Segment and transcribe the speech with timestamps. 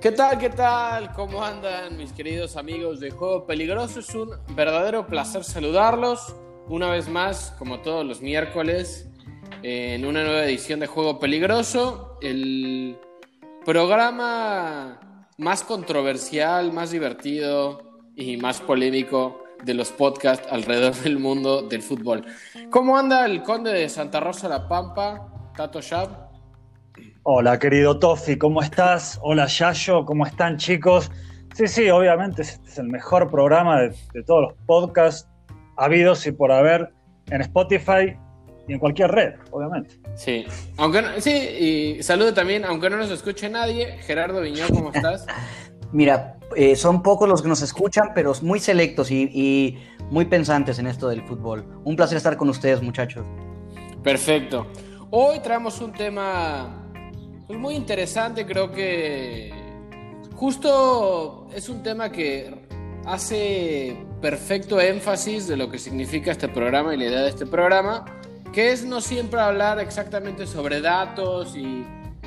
[0.00, 0.38] ¿Qué tal?
[0.38, 1.12] ¿Qué tal?
[1.12, 4.00] ¿Cómo andan mis queridos amigos de Juego Peligroso?
[4.00, 6.34] Es un verdadero placer saludarlos
[6.66, 9.10] una vez más, como todos los miércoles,
[9.62, 12.16] en una nueva edición de Juego Peligroso.
[12.22, 12.98] El
[13.66, 21.82] programa más controversial, más divertido y más polémico de los podcasts alrededor del mundo del
[21.82, 22.24] fútbol.
[22.70, 26.25] ¿Cómo anda el conde de Santa Rosa La Pampa, Tato Shab?
[27.28, 29.18] Hola, querido Tofi, ¿cómo estás?
[29.20, 31.10] Hola, Yayo, ¿cómo están, chicos?
[31.54, 35.28] Sí, sí, obviamente este es el mejor programa de, de todos los podcasts
[35.76, 36.92] habidos y por haber
[37.30, 38.16] en Spotify
[38.68, 39.98] y en cualquier red, obviamente.
[40.14, 40.44] Sí,
[40.76, 41.32] aunque no- sí,
[41.98, 45.26] y saludo también, aunque no nos escuche nadie, Gerardo Viñó, ¿cómo estás?
[45.92, 50.78] Mira, eh, son pocos los que nos escuchan, pero muy selectos y, y muy pensantes
[50.78, 51.64] en esto del fútbol.
[51.84, 53.26] Un placer estar con ustedes, muchachos.
[54.04, 54.68] Perfecto.
[55.10, 56.85] Hoy traemos un tema
[57.46, 59.52] pues, muy interesante, creo que
[60.34, 62.66] justo es un tema que
[63.06, 68.04] hace perfecto énfasis de lo que significa este programa y la idea de este programa,
[68.52, 71.86] que es no siempre hablar exactamente sobre datos y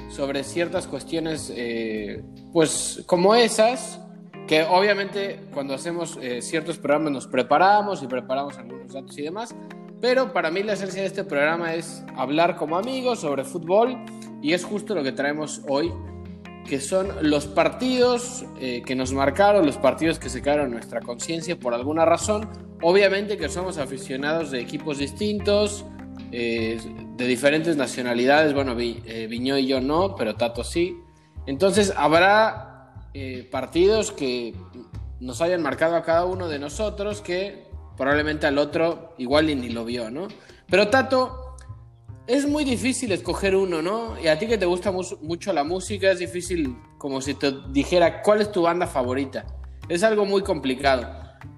[0.09, 3.99] sobre ciertas cuestiones, eh, pues como esas,
[4.47, 9.53] que obviamente cuando hacemos eh, ciertos programas nos preparamos y preparamos algunos datos y demás,
[10.01, 13.97] pero para mí la esencia de este programa es hablar como amigos sobre fútbol
[14.41, 15.91] y es justo lo que traemos hoy,
[16.67, 21.01] que son los partidos eh, que nos marcaron, los partidos que se quedaron en nuestra
[21.01, 22.49] conciencia por alguna razón.
[22.81, 25.85] Obviamente que somos aficionados de equipos distintos,
[26.31, 26.79] eh,
[27.17, 28.53] de diferentes nacionalidades.
[28.53, 30.95] Bueno, eh, Viñó y yo no, pero Tato sí.
[31.45, 32.67] Entonces habrá
[33.51, 34.53] partidos que
[35.19, 37.68] nos hayan marcado a cada uno de nosotros que
[37.99, 40.27] probablemente al otro igual y ni lo vio, ¿no?
[40.67, 41.55] Pero Tato,
[42.25, 44.19] es muy difícil escoger uno, ¿no?
[44.19, 47.53] Y a ti que te gusta mu- mucho la música, es difícil como si te
[47.71, 49.45] dijera cuál es tu banda favorita.
[49.89, 51.11] Es algo muy complicado.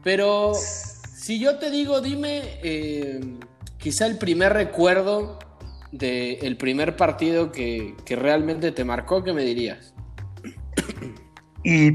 [0.03, 3.19] Pero si yo te digo, dime eh,
[3.77, 5.37] quizá el primer recuerdo
[5.91, 9.93] del primer partido que, que realmente te marcó, ¿qué me dirías?
[11.63, 11.91] Y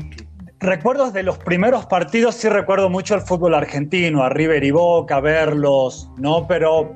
[0.66, 5.20] recuerdos de los primeros partidos, sí recuerdo mucho el fútbol argentino, a River y Boca,
[5.20, 6.46] verlos, ¿no?
[6.46, 6.94] Pero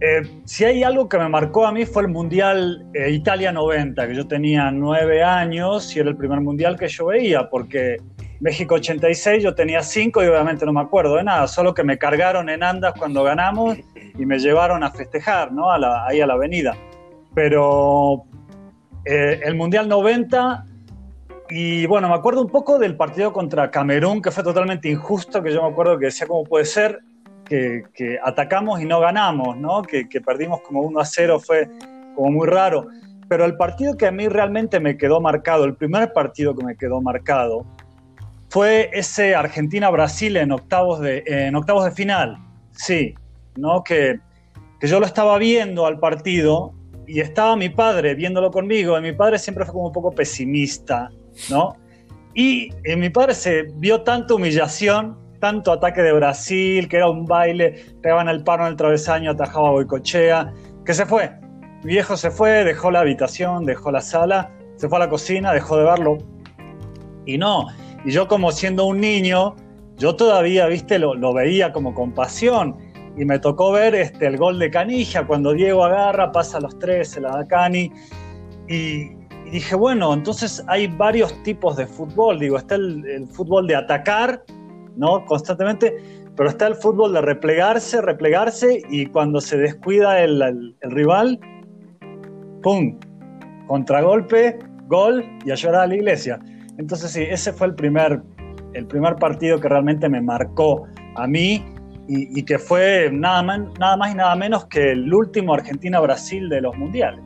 [0.00, 4.06] eh, si hay algo que me marcó a mí fue el Mundial eh, Italia 90,
[4.08, 7.98] que yo tenía nueve años y era el primer Mundial que yo veía, porque
[8.40, 11.98] México 86 yo tenía cinco y obviamente no me acuerdo de nada, solo que me
[11.98, 13.76] cargaron en andas cuando ganamos
[14.18, 15.70] y me llevaron a festejar, ¿no?
[15.70, 16.76] A la- ahí a la avenida.
[17.34, 18.24] Pero
[19.04, 20.64] eh, el Mundial 90
[21.50, 25.52] y bueno, me acuerdo un poco del partido contra Camerún, que fue totalmente injusto, que
[25.52, 27.00] yo me acuerdo que decía, ¿cómo puede ser
[27.44, 29.82] que, que atacamos y no ganamos, ¿no?
[29.82, 31.68] Que, que perdimos como 1 a 0, fue
[32.14, 32.86] como muy raro.
[33.28, 36.76] Pero el partido que a mí realmente me quedó marcado, el primer partido que me
[36.76, 37.66] quedó marcado,
[38.48, 42.38] fue ese Argentina-Brasil en octavos de, en octavos de final,
[42.72, 43.14] sí,
[43.56, 43.82] ¿no?
[43.82, 44.20] Que,
[44.80, 46.72] que yo lo estaba viendo al partido
[47.06, 51.10] y estaba mi padre viéndolo conmigo, y mi padre siempre fue como un poco pesimista,
[51.50, 51.76] ¿no?
[52.34, 57.26] Y eh, mi padre se vio tanta humillación, tanto ataque de Brasil, que era un
[57.26, 60.52] baile, pegaban el paro en el travesaño, atajaba Boicochea,
[60.84, 61.30] que se fue.
[61.84, 65.52] Mi viejo se fue, dejó la habitación, dejó la sala, se fue a la cocina,
[65.52, 66.18] dejó de verlo.
[67.26, 67.66] Y no,
[68.04, 69.54] y yo como siendo un niño,
[69.96, 72.76] yo todavía, viste, lo, lo veía como con pasión.
[73.16, 76.78] Y me tocó ver este, el gol de Canija, cuando Diego agarra, pasa a los
[76.78, 77.92] tres, se la da Cani.
[78.68, 82.38] Y, y dije, bueno, entonces hay varios tipos de fútbol.
[82.38, 84.42] Digo, está el, fútbol de atacar,
[84.96, 85.24] ¿no?
[85.26, 85.96] Constantemente,
[86.36, 91.38] pero está el fútbol de replegarse, replegarse, y cuando se descuida el, el- el rival,
[92.62, 92.98] ¡pum!
[93.66, 96.38] Contragolpe, gol y a llorar a la iglesia.
[96.78, 98.20] Entonces sí, ese fue el primer,
[98.72, 101.64] el primer partido que realmente me marcó a mí
[102.08, 106.48] y, y que fue nada más, nada más y nada menos que el último Argentina-Brasil
[106.48, 107.20] de los mundiales.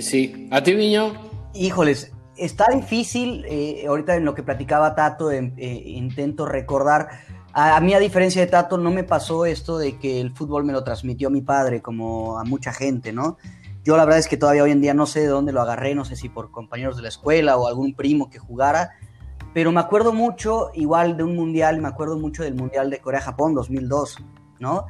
[0.00, 1.12] Sí, a ti, Viño.
[1.54, 7.08] Híjoles, está difícil, eh, ahorita en lo que platicaba Tato, em- eh, intento recordar.
[7.52, 10.64] A, a mí, a diferencia de Tato, no me pasó esto de que el fútbol
[10.64, 13.38] me lo transmitió mi padre, como a mucha gente, ¿no?
[13.84, 15.94] Yo la verdad es que todavía hoy en día no sé de dónde lo agarré,
[15.94, 18.90] no sé si por compañeros de la escuela o algún primo que jugara,
[19.54, 23.54] pero me acuerdo mucho, igual de un mundial, me acuerdo mucho del mundial de Corea-Japón
[23.54, 24.18] 2002,
[24.58, 24.86] ¿no?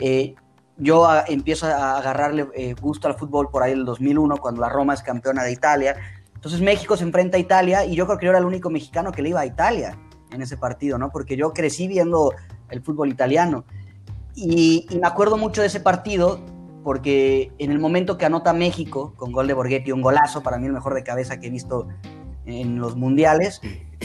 [0.00, 0.34] Eh,
[0.78, 4.68] yo a- empiezo a agarrarle eh, gusto al fútbol por ahí el 2001, cuando la
[4.68, 5.96] Roma es campeona de Italia.
[6.34, 9.10] Entonces México se enfrenta a Italia y yo creo que yo era el único mexicano
[9.12, 9.98] que le iba a Italia
[10.30, 11.10] en ese partido, ¿no?
[11.10, 12.32] Porque yo crecí viendo
[12.70, 13.64] el fútbol italiano.
[14.34, 16.40] Y, y me acuerdo mucho de ese partido
[16.84, 20.66] porque en el momento que anota México con gol de Borghetti, un golazo, para mí
[20.66, 21.88] el mejor de cabeza que he visto
[22.46, 23.60] en los mundiales,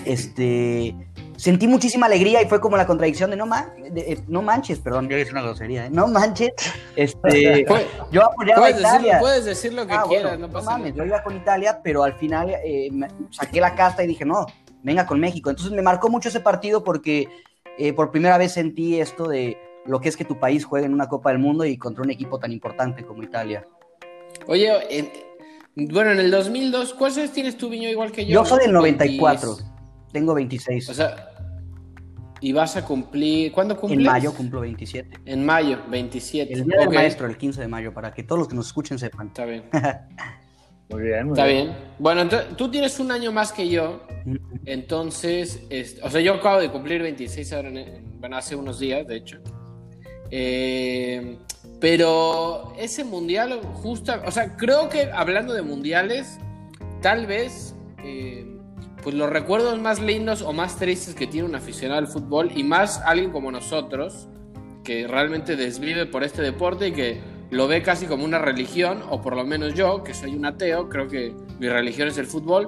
[0.05, 0.95] este,
[1.37, 3.47] sentí muchísima alegría y fue como la contradicción de no,
[3.95, 5.89] eh, no manches, perdón, yo una grosería, ¿eh?
[5.91, 6.51] no manches,
[6.95, 7.65] este,
[8.11, 9.19] yo apoyaba a Italia.
[9.19, 12.13] puedes decir lo que ah, quieras, no pasa mames, yo iba con Italia, pero al
[12.13, 12.89] final eh,
[13.31, 14.45] saqué la casta y dije, no,
[14.83, 15.49] venga con México.
[15.49, 17.27] Entonces me marcó mucho ese partido porque
[17.95, 21.09] por primera vez sentí esto de lo que es que tu país juegue en una
[21.09, 23.65] Copa del Mundo y contra un equipo tan importante como Italia.
[24.47, 24.71] Oye,
[25.75, 28.33] bueno, en el 2002, ¿cuántos años tienes tú, Viño, igual que yo?
[28.33, 29.57] Yo soy del 94,
[30.13, 30.89] tengo 26.
[30.89, 31.29] O sea,
[32.39, 33.99] y vas a cumplir, ¿cuándo cumples?
[33.99, 35.19] En mayo cumplo 27.
[35.25, 36.53] En mayo, 27.
[36.53, 38.99] El día del maestro, el 15 de mayo, para que todos los que nos escuchen
[38.99, 39.27] sepan.
[39.27, 39.63] Está bien.
[40.89, 41.75] muy bien, muy Está bien.
[41.99, 44.05] Bueno, entonces, tú tienes un año más que yo,
[44.65, 45.63] entonces,
[46.03, 47.71] o sea, yo acabo de cumplir 26 ahora,
[48.19, 49.39] bueno, hace unos días, de hecho.
[50.29, 51.37] Eh,
[51.79, 56.39] pero ese mundial, justo, o sea, creo que hablando de mundiales,
[57.01, 58.52] tal vez, eh,
[59.03, 62.63] pues los recuerdos más lindos o más tristes que tiene un aficionado al fútbol y
[62.63, 64.27] más alguien como nosotros,
[64.83, 67.21] que realmente desvive por este deporte y que
[67.51, 70.89] lo ve casi como una religión, o por lo menos yo, que soy un ateo,
[70.89, 72.67] creo que mi religión es el fútbol.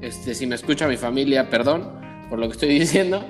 [0.00, 1.98] Este, si me escucha mi familia, perdón
[2.28, 3.24] por lo que estoy diciendo.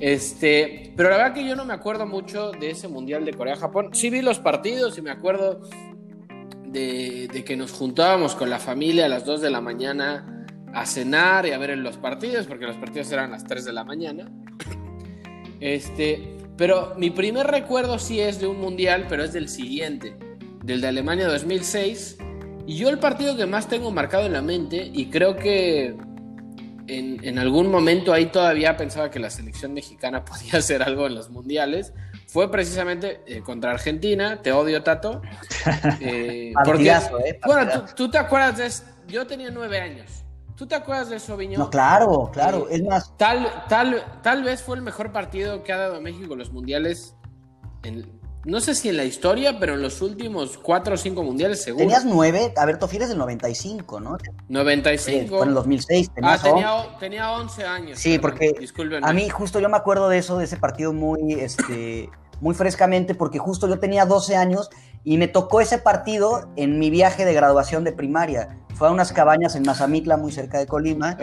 [0.00, 3.90] Este, pero la verdad que yo no me acuerdo mucho de ese Mundial de Corea-Japón.
[3.92, 5.60] Sí vi los partidos y me acuerdo
[6.66, 10.41] de, que nos juntábamos con la familia a las 2 de la mañana
[10.72, 13.72] a cenar y a ver los partidos, porque los partidos eran a las 3 de
[13.72, 14.30] la mañana.
[15.60, 20.16] Este, pero mi primer recuerdo sí es de un mundial, pero es del siguiente,
[20.62, 22.18] del de Alemania 2006.
[22.66, 25.96] Y yo el partido que más tengo marcado en la mente, y creo que
[26.86, 31.30] en, algún momento ahí todavía pensaba que la selección mexicana podía hacer algo en los
[31.30, 31.92] mundiales.
[32.26, 34.40] Fue precisamente eh, contra Argentina.
[34.42, 35.22] Te odio, Tato.
[36.00, 39.12] Eh, porque, eh, bueno, ¿tú, te acuerdas de?
[39.12, 40.21] Yo tenía nueve años.
[40.62, 41.58] ¿Tú te acuerdas de eso, Viñón?
[41.58, 42.68] No, claro, claro.
[42.70, 43.12] es más.
[43.16, 47.16] Tal, tal, tal vez fue el mejor partido que ha dado México en los mundiales
[47.82, 48.08] en,
[48.44, 51.82] no sé si en la historia, pero en los últimos cuatro o cinco mundiales seguro.
[51.82, 54.18] Tenías nueve, a ver, Tofi del 95, ¿no?
[54.50, 55.36] 95.
[55.36, 56.12] fue en el 2006.
[56.22, 57.98] Ah, tenía, tenía 11 años.
[57.98, 58.54] Sí, porque
[59.02, 62.08] a mí justo yo me acuerdo de eso, de ese partido muy, este,
[62.40, 64.70] muy frescamente, porque justo yo tenía 12 años
[65.04, 68.58] y me tocó ese partido en mi viaje de graduación de primaria.
[68.82, 71.16] Fue a unas cabañas en Mazamitla, muy cerca de Colima,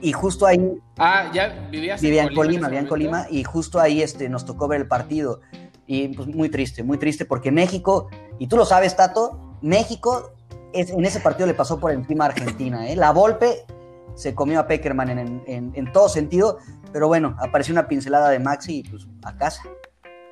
[0.00, 0.80] y justo ahí...
[0.96, 2.68] Ah, ya vivías vivía en Colima.
[2.68, 5.42] vivía en Colima, y justo ahí este, nos tocó ver el partido.
[5.86, 10.32] Y pues muy triste, muy triste, porque México, y tú lo sabes, Tato, México
[10.72, 12.88] es, en ese partido le pasó por encima a Argentina.
[12.88, 12.96] ¿eh?
[12.96, 13.66] La Volpe
[14.14, 15.42] se comió a Peckerman en,
[15.74, 16.60] en, todo sentido,
[16.94, 19.64] pero bueno, apareció una pincelada de Maxi y pues a casa.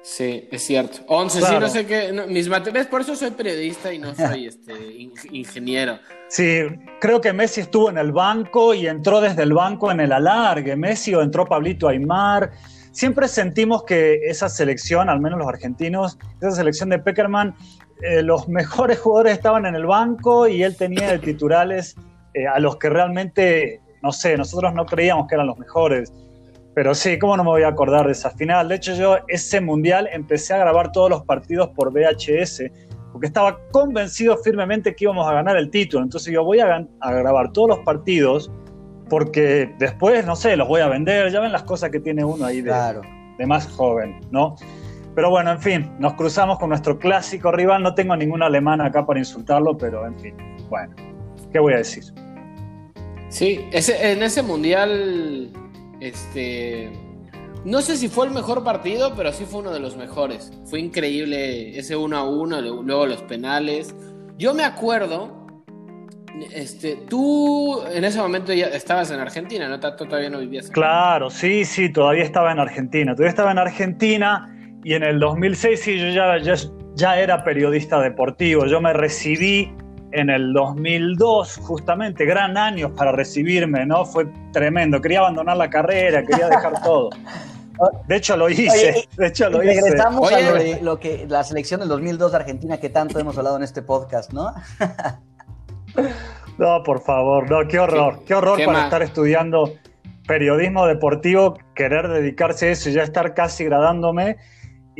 [0.02, 1.00] Sí, es cierto.
[1.08, 2.12] 11, sí, no sé qué.
[2.28, 4.72] mis materiales, por eso soy periodista y no soy este,
[5.30, 5.98] ingeniero.
[6.28, 6.60] Sí,
[7.00, 10.74] creo que Messi estuvo en el banco y entró desde el banco en el alargue.
[10.76, 12.50] Messi o entró Pablito Aymar
[12.92, 17.54] siempre sentimos que esa selección, al menos los argentinos, esa selección de Peckerman,
[18.02, 21.96] eh, los mejores jugadores estaban en el banco y él tenía de titulares
[22.34, 26.12] eh, a los que realmente, no sé, nosotros no creíamos que eran los mejores.
[26.74, 28.68] Pero sí, ¿cómo no me voy a acordar de esa final?
[28.68, 32.62] De hecho, yo ese mundial empecé a grabar todos los partidos por VHS,
[33.12, 36.04] porque estaba convencido firmemente que íbamos a ganar el título.
[36.04, 38.50] Entonces yo voy a, a grabar todos los partidos
[39.10, 42.46] porque después, no sé, los voy a vender, ya ven las cosas que tiene uno
[42.46, 42.72] ahí de,
[43.36, 44.54] de más joven, ¿no?
[45.14, 49.04] Pero bueno, en fin, nos cruzamos con nuestro clásico rival, no tengo ningún alemán acá
[49.04, 50.34] para insultarlo, pero en fin,
[50.70, 50.94] bueno,
[51.52, 52.04] ¿qué voy a decir?
[53.28, 55.50] Sí, ese, en ese mundial,
[56.00, 56.92] este,
[57.64, 60.52] no sé si fue el mejor partido, pero sí fue uno de los mejores.
[60.64, 63.94] Fue increíble ese 1 a 1, luego los penales.
[64.38, 65.40] Yo me acuerdo
[66.54, 69.78] este, tú en ese momento ya estabas en Argentina, ¿no?
[69.80, 70.70] Todavía no vivías.
[70.70, 73.12] Claro, sí, sí, todavía estaba en Argentina.
[73.14, 74.48] Todavía estaba en Argentina
[74.84, 76.54] y en el 2006 sí, yo ya,
[76.94, 78.66] ya, era periodista deportivo.
[78.66, 79.72] Yo me recibí
[80.12, 84.04] en el 2002, justamente, gran año para recibirme, ¿no?
[84.04, 85.00] Fue tremendo.
[85.00, 87.10] Quería abandonar la carrera, quería dejar todo.
[88.06, 89.08] De hecho lo hice.
[89.16, 89.80] de hecho lo hice.
[89.80, 93.38] Regresamos a lo, de, lo que la selección del 2002 de Argentina que tanto hemos
[93.38, 94.52] hablado en este podcast, ¿no?
[96.58, 99.72] No, por favor, no, qué horror, qué, horror para estar estudiando
[100.26, 104.36] periodismo deportivo, querer dedicarse a eso y ya estar casi gradándome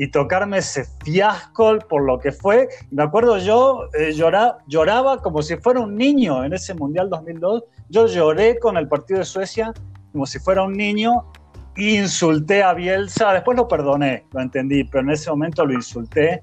[0.01, 2.71] y tocarme ese fiasco por lo que fue.
[2.91, 7.65] Me acuerdo yo eh, lloraba como si fuera un niño en ese Mundial 2002.
[7.91, 9.75] Yo lloré con el partido de Suecia
[10.11, 11.31] como si fuera un niño
[11.77, 13.35] insulté a Bielsa.
[13.35, 16.43] Después lo perdoné, lo entendí, pero en ese momento lo insulté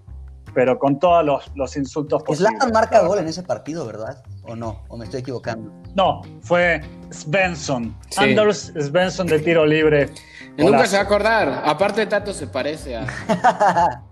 [0.54, 2.52] pero con todos los, los insultos posibles.
[2.52, 4.24] Zlatan marca gol en ese partido, ¿verdad?
[4.48, 4.84] ¿O no?
[4.88, 5.72] ¿O me estoy equivocando?
[5.96, 7.96] No, fue Svensson.
[8.16, 10.10] Anders Svensson de tiro libre.
[10.58, 11.64] nunca se va a acordar.
[11.66, 13.08] Aparte, Tato se parece a.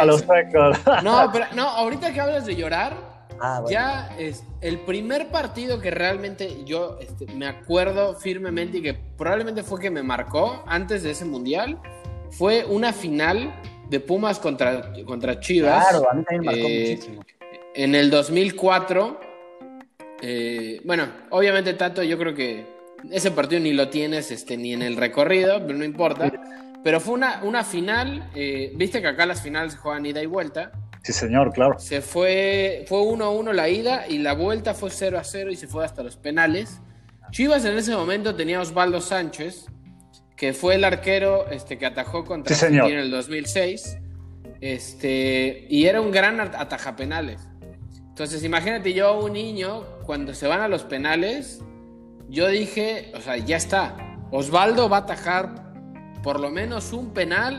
[0.00, 0.80] a, los récords.
[1.04, 2.94] no, pero no, ahorita que hablas de llorar,
[3.40, 8.94] ah, ya es el primer partido que realmente yo este, me acuerdo firmemente y que
[8.94, 11.78] probablemente fue que me marcó antes de ese mundial,
[12.30, 13.54] fue una final
[13.88, 15.88] de Pumas contra, contra Chivas.
[15.88, 17.22] Claro, a mí también marcó eh, muchísimo.
[17.74, 19.31] En el 2004,
[20.22, 22.64] eh, bueno, obviamente Tato, yo creo que
[23.10, 26.32] ese partido ni lo tienes este, ni en el recorrido, pero no importa.
[26.84, 30.72] Pero fue una, una final, eh, viste que acá las finales juegan ida y vuelta.
[31.02, 31.78] Sí, señor, claro.
[31.78, 36.02] Se fue, fue 1-1 la ida y la vuelta fue 0-0 y se fue hasta
[36.02, 36.80] los penales.
[37.32, 39.66] Chivas en ese momento tenía Osvaldo Sánchez,
[40.36, 43.98] que fue el arquero este, que atajó contra sí, en el 2006.
[44.60, 47.48] Este, y era un gran ataja penales.
[48.12, 51.64] Entonces, imagínate yo, un niño, cuando se van a los penales,
[52.28, 53.96] yo dije, o sea, ya está.
[54.30, 55.48] Osvaldo va a atajar
[56.22, 57.58] por lo menos un penal.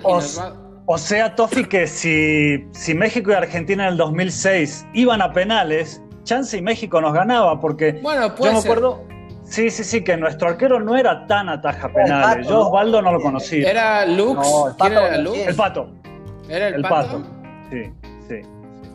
[0.86, 6.04] O sea, Tofi, que si, si México y Argentina en el 2006 iban a penales,
[6.24, 9.08] chance y México nos ganaba, porque bueno, yo me acuerdo.
[9.46, 12.48] Sí, sí, sí, que nuestro arquero no era tan ataja penales.
[12.48, 13.68] Yo Osvaldo no lo conocía.
[13.68, 14.48] ¿Era Lux?
[14.70, 15.90] el pato, era El pato.
[16.48, 17.24] ¿Era el, pato?
[17.72, 18.03] Sí, sí.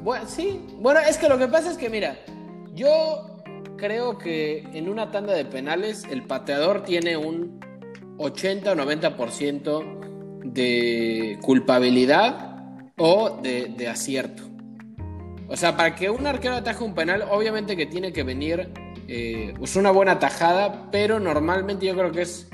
[0.09, 0.59] Bueno, sí.
[0.79, 2.17] Bueno, es que lo que pasa es que, mira,
[2.73, 3.43] yo
[3.77, 7.61] creo que en una tanda de penales el pateador tiene un
[8.17, 12.57] 80 o 90% de culpabilidad
[12.97, 14.45] o de, acierto.
[15.47, 18.73] O sea, para que un arquero ataje un penal, obviamente que tiene que venir
[19.09, 22.49] eh, pues una buena tajada, pero normalmente yo creo que es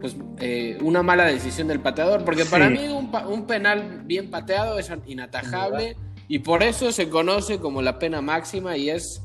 [0.00, 4.90] pues, eh, una mala decisión del pateador, porque para mí un, penal bien pateado es
[5.06, 5.94] inatajable
[6.28, 9.22] y por eso se conoce como la pena máxima y es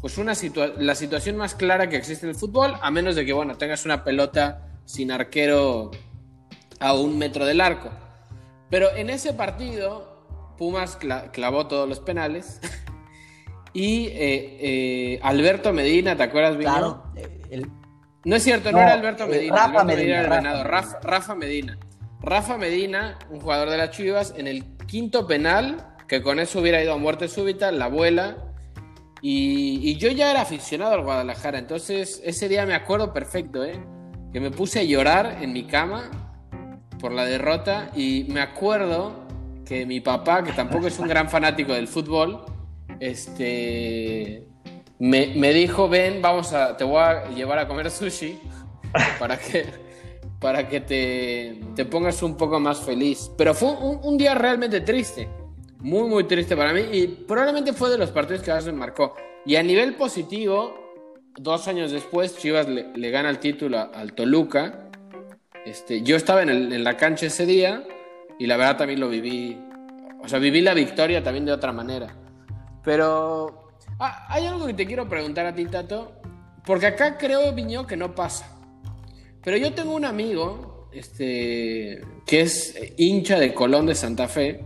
[0.00, 0.32] pues una
[0.78, 3.84] la situación más clara que existe en el fútbol, a menos de que bueno tengas
[3.84, 5.90] una pelota sin arquero
[6.80, 7.90] a un metro del arco.
[8.70, 10.18] Pero en ese partido
[10.56, 10.98] Pumas
[11.32, 12.60] clavó todos los penales.
[13.74, 16.70] Y eh, eh, Alberto Medina, ¿te acuerdas bien?
[16.70, 17.04] Claro.
[18.24, 19.54] No es cierto, no, era Alberto Medina.
[19.54, 20.22] Rafa Medina,
[21.02, 21.78] Rafa, Medina.
[22.20, 26.82] Rafa Medina, un jugador de las Chivas, en el quinto penal, que con eso hubiera
[26.82, 28.36] ido a muerte súbita, la abuela.
[29.20, 33.80] Y, y, yo ya era aficionado al Guadalajara, entonces ese día me acuerdo perfecto, ¿eh?
[34.32, 36.10] que me puse a llorar en mi cama
[37.00, 39.26] por la derrota y me acuerdo
[39.64, 42.44] que mi papá, que tampoco es un gran fanático del fútbol,
[43.00, 44.46] este,
[44.98, 48.40] me, dijo, ven, vamos a, te voy a llevar a comer sushi
[49.18, 49.66] para que,
[50.40, 53.30] para que te, te pongas un poco más feliz.
[53.36, 55.28] Pero fue un, día realmente triste,
[55.80, 59.14] muy, muy triste para mí y probablemente fue de los partidos que más me marcó.
[59.46, 60.74] Y a nivel positivo,
[61.36, 64.90] dos años después, Chivas le, gana el título al Toluca.
[65.64, 67.84] Este, yo estaba en, en la cancha ese día
[68.38, 69.58] y la verdad también lo viví,
[70.22, 72.14] o sea, viví la victoria también de otra manera.
[72.84, 73.68] Pero
[73.98, 76.12] ah, hay algo que te quiero preguntar a ti, Tato,
[76.64, 78.58] porque acá creo, Viño, que no pasa.
[79.42, 84.64] Pero yo tengo un amigo este, que es hincha de Colón de Santa Fe,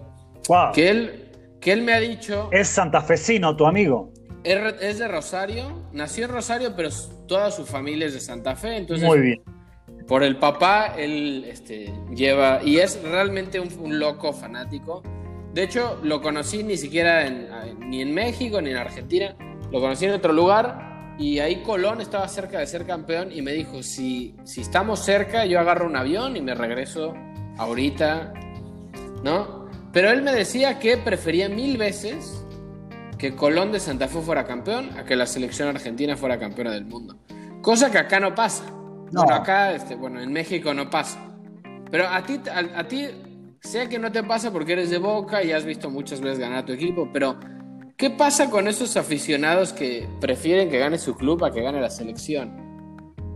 [0.75, 1.31] que, él,
[1.61, 2.49] que él me ha dicho...
[2.53, 4.13] Es santafesino tu amigo.
[4.45, 6.89] Es de Rosario, nació en Rosario, pero
[7.29, 9.07] toda su familia es de Santa Fe, entonces...
[9.07, 9.43] Muy bien.
[10.09, 15.03] Por el papá, él este, lleva, y es realmente un loco fanático
[15.53, 17.29] de hecho, lo conocí ni siquiera
[17.79, 19.37] ni en México ni en Argentina.
[19.71, 23.53] Lo conocí en otro lugar y ahí Colón estaba cerca de ser campeón y me
[23.53, 27.13] dijo, si, si estamos cerca, yo agarro un avión y me regreso
[27.59, 28.33] ahorita,
[29.23, 29.62] ¿no?
[29.93, 32.45] Pero él me decía que prefería mil veces
[33.19, 36.85] que Colón de Santa Fe fuera campeón a que la selección argentina fuera campeona del
[36.85, 37.17] mundo.
[37.61, 38.65] Cosa que acá no pasa.
[39.13, 39.23] No.
[39.23, 41.19] acá, este, bueno, en México no pasa.
[41.91, 43.09] Pero a ti, a ti
[43.63, 46.59] Sé que no te pasa porque eres de Boca y has visto muchas veces ganar
[46.59, 47.39] a tu equipo, pero
[47.97, 51.89] ¿qué pasa con esos aficionados que prefieren que gane su club a que gane la
[51.89, 52.51] selección?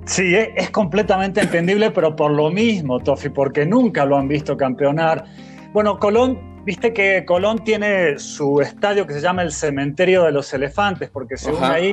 [0.05, 5.27] Sí, es completamente entendible, pero por lo mismo, Tofi, porque nunca lo han visto campeonar.
[5.77, 10.51] Bueno, Colón, viste que Colón tiene su estadio que se llama el Cementerio de los
[10.55, 11.93] Elefantes, porque según ahí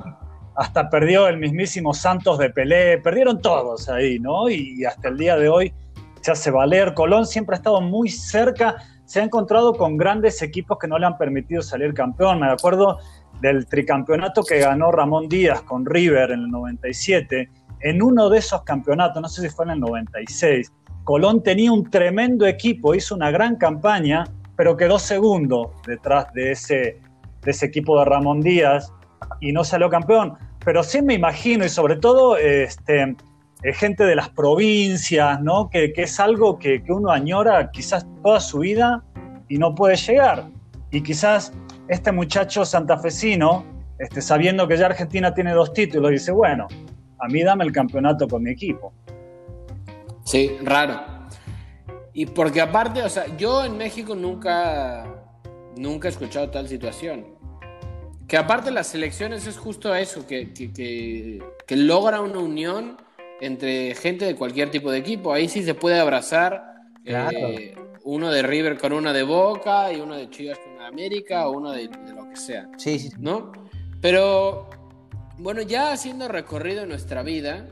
[0.56, 4.50] hasta perdió el mismísimo Santos de Pelé, perdieron todos ahí, ¿no?
[4.50, 5.74] Y hasta el día de hoy
[6.22, 6.94] se hace valer.
[6.94, 11.06] Colón siempre ha estado muy cerca, se ha encontrado con grandes equipos que no le
[11.06, 12.40] han permitido salir campeón.
[12.40, 13.00] Me acuerdo
[13.42, 17.50] del tricampeonato que ganó Ramón Díaz con River en el 97.
[17.82, 20.72] En uno de esos campeonatos, no sé si fue en el 96,
[21.04, 27.00] Colón tenía un tremendo equipo, hizo una gran campaña pero quedó segundo detrás de ese,
[27.46, 28.92] equipo de Ramón Díaz
[29.40, 30.34] y no salió campeón.
[30.64, 33.16] Pero sí me imagino, y sobre todo este,
[33.64, 35.70] eh, gente de las provincias, ¿no?
[35.70, 39.04] que, es algo que, uno añora quizás toda su vida
[39.50, 40.46] y no puede llegar.
[40.92, 41.52] Y quizás
[41.88, 43.66] este muchacho santafesino,
[44.00, 46.68] este, sabiendo que ya Argentina tiene dos títulos, dice, bueno,
[47.20, 48.94] a mí dame el campeonato con mi equipo.
[50.24, 51.02] Sí, raro.
[52.14, 55.26] Y porque aparte, o sea, yo en México nunca,
[55.76, 57.26] nunca he escuchado tal situación.
[58.28, 62.98] Que aparte las elecciones es justo eso, que, que, logra una unión
[63.42, 65.34] entre gente de cualquier tipo de equipo.
[65.34, 70.16] Ahí sí se puede abrazar eh, uno de River con uno de Boca y uno
[70.16, 72.70] de Chivas con América o uno de, lo que sea.
[72.78, 73.10] Sí, sí.
[73.18, 73.52] ¿No?
[74.02, 74.70] Pero,
[75.38, 77.68] bueno, ya haciendo recorrido en nuestra vida,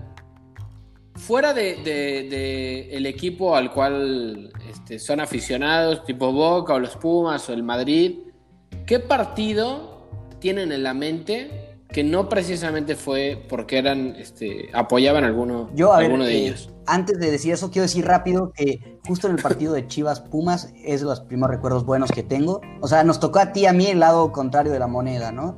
[1.22, 7.54] fuera de, el equipo al cual este, son aficionados, tipo Boca o los Pumas o
[7.54, 8.20] el Madrid,
[8.88, 10.10] ¿qué partido
[10.40, 16.25] tienen en la mente que no precisamente fue porque eran este, apoyaban alguno, Yo, alguno
[16.25, 16.70] de eh, ellos?
[16.88, 20.74] Antes de decir eso, quiero decir rápido que justo en el partido de Chivas Pumas
[20.84, 22.62] es de los primeros recuerdos buenos que tengo.
[22.82, 25.58] O sea, nos tocó a ti a mí el lado contrario de la moneda, ¿no?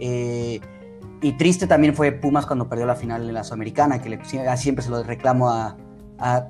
[0.00, 0.60] Eh,
[1.24, 4.24] y triste también fue Pumas cuando perdió la final en la Sudamericana, que le,
[4.58, 5.74] siempre se lo reclamo a,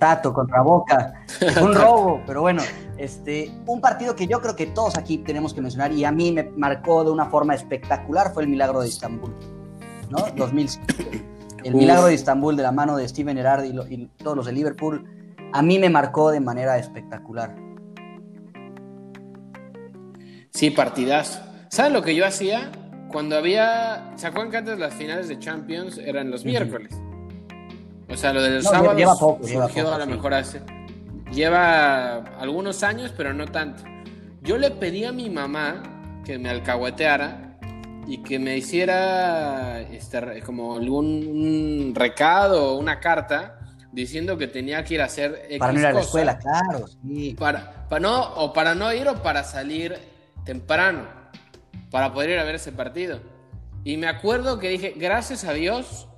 [0.00, 1.24] Tato contra Boca.
[1.62, 2.60] Un robo, pero bueno,
[2.98, 6.32] este, un partido que yo creo que todos aquí tenemos que mencionar y a mí
[6.32, 9.32] me marcó de una forma espectacular fue el Milagro de Estambul,
[10.10, 10.26] ¿no?
[10.36, 10.84] 2005.
[11.62, 14.52] El Milagro de Estambul de la mano de Steven Gerrard y, y todos los de
[14.52, 15.08] Liverpool,
[15.52, 17.54] a mí me marcó de manera espectacular.
[20.50, 21.40] Sí, partidazo.
[21.68, 22.70] ¿Sabes lo que yo hacía?
[23.14, 24.10] Cuando había.
[24.16, 26.92] ¿Se acuerdan que antes las finales de Champions eran los miércoles?
[28.08, 30.60] O sea, lo del sábado lleva poco, surgió a lo mejor hace.
[31.32, 33.84] Lleva algunos años, pero no tanto.
[34.42, 37.56] Yo le pedí a mi mamá que me alcahueteara
[38.08, 43.60] y que me hiciera este, como algún recado o una carta
[43.92, 46.86] diciendo que tenía que ir a hacer X para no ir a la escuela, claro.
[46.88, 47.36] Sí.
[47.38, 49.96] Para, para no, o para no ir o para salir
[50.44, 51.23] temprano
[51.94, 53.20] para poder ir a ver ese partido.
[53.84, 56.08] Y me acuerdo que dije, gracias a Dios,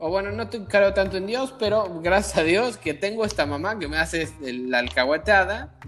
[0.00, 3.46] o bueno, no te creo tanto en Dios, pero gracias a Dios que tengo esta
[3.46, 5.78] mamá que me hace la alcahuetada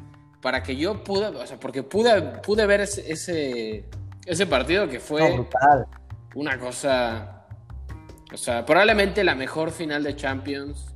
[0.40, 3.84] para que yo pude, o sea, porque pude, pude ver ese,
[4.24, 5.44] ese, partido que fue
[6.36, 7.44] una cosa,
[8.32, 10.91] o sea, probablemente la mejor final de Champions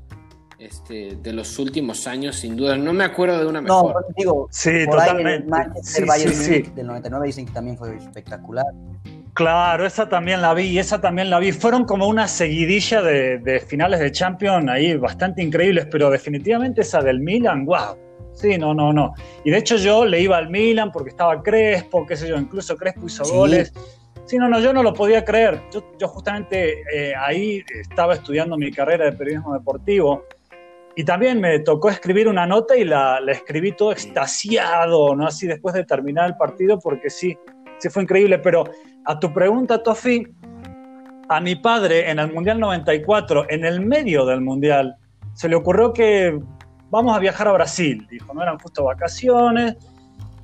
[0.58, 2.76] este, de los últimos años, sin duda.
[2.76, 3.94] No me acuerdo de una mejor.
[3.94, 5.48] No, digo, sí, totalmente.
[5.48, 8.66] Manchester Bayern del 99 dicen que también fue espectacular.
[9.34, 11.52] Claro, esa también la vi, esa también la vi.
[11.52, 17.20] Fueron como una seguidilla de, finales de Champions ahí bastante increíbles, pero definitivamente esa del
[17.20, 17.98] Milan, wow.
[18.32, 19.12] Sí, no, no, no.
[19.44, 22.76] Y de hecho yo le iba al Milan porque estaba Crespo, qué sé yo, incluso
[22.76, 23.72] Crespo hizo goles.
[24.24, 25.60] Sí, no, no, yo no lo podía creer.
[25.70, 30.24] Yo, justamente eh, ahí estaba estudiando mi carrera de periodismo deportivo
[30.98, 35.26] y también me tocó escribir una nota y la, escribí todo extasiado, ¿no?
[35.26, 37.36] Así después de terminar el partido, porque sí,
[37.76, 38.38] sí fue increíble.
[38.38, 38.64] Pero
[39.04, 40.26] a tu pregunta, Tofi,
[41.28, 44.96] a mi padre en el Mundial 94, en el medio del Mundial,
[45.34, 46.40] se le ocurrió que
[46.88, 48.06] vamos a viajar a Brasil.
[48.10, 49.76] Dijo, no eran justo vacaciones.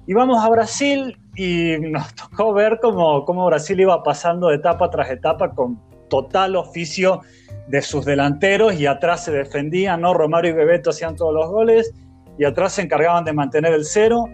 [0.07, 5.09] Y vamos a Brasil y nos tocó ver cómo, cómo Brasil iba pasando etapa tras
[5.09, 7.23] etapa con total oficio
[7.73, 10.13] de sus delanteros y atrás se defendían, ¿no?
[10.13, 11.95] Romario y Bebeto hacían todos los goles
[12.39, 14.27] y atrás se encargaban de mantener el cero.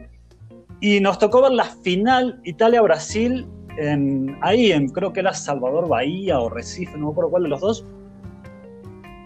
[0.81, 3.47] Y nos tocó ver la final Italia-Brasil
[3.79, 7.49] en, ahí en, creo que era Salvador Bahía o Recife, no me acuerdo cuál de
[7.51, 7.87] los dos.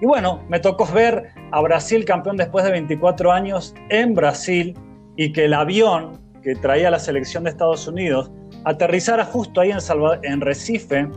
[0.02, 4.76] Y bueno, me tocó ver a Brasil campeón después de 24 años en Brasil
[5.16, 8.30] y que el avión que traía la selección de Estados Unidos
[8.64, 9.78] aterrizara justo ahí en,
[10.22, 11.08] en Recife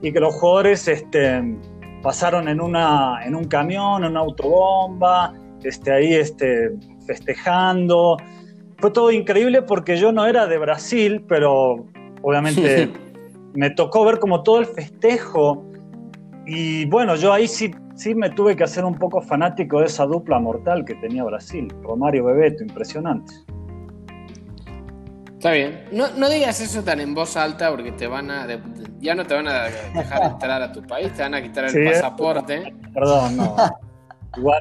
[0.00, 1.42] y que los jugadores este,
[2.06, 6.70] pasaron en, una, en un camión, en una autobomba, este, ahí este,
[7.04, 8.16] festejando.
[8.78, 11.84] Fue todo increíble porque yo no era de Brasil, pero
[12.22, 12.92] obviamente
[13.54, 15.64] me tocó ver como todo el festejo.
[16.46, 20.06] Y bueno, yo ahí sí, sí me tuve que hacer un poco fanático de esa
[20.06, 23.34] dupla mortal que tenía Brasil, Romario Bebeto, impresionante.
[25.32, 25.84] Está bien.
[25.90, 28.46] No, no, digas eso tan en voz alta porque te van a.
[29.00, 31.84] ya no te van a dejar entrar a tu país, te van a quitar el
[31.84, 32.74] pasaporte.
[32.92, 33.56] Perdón, no.
[34.36, 34.60] igual,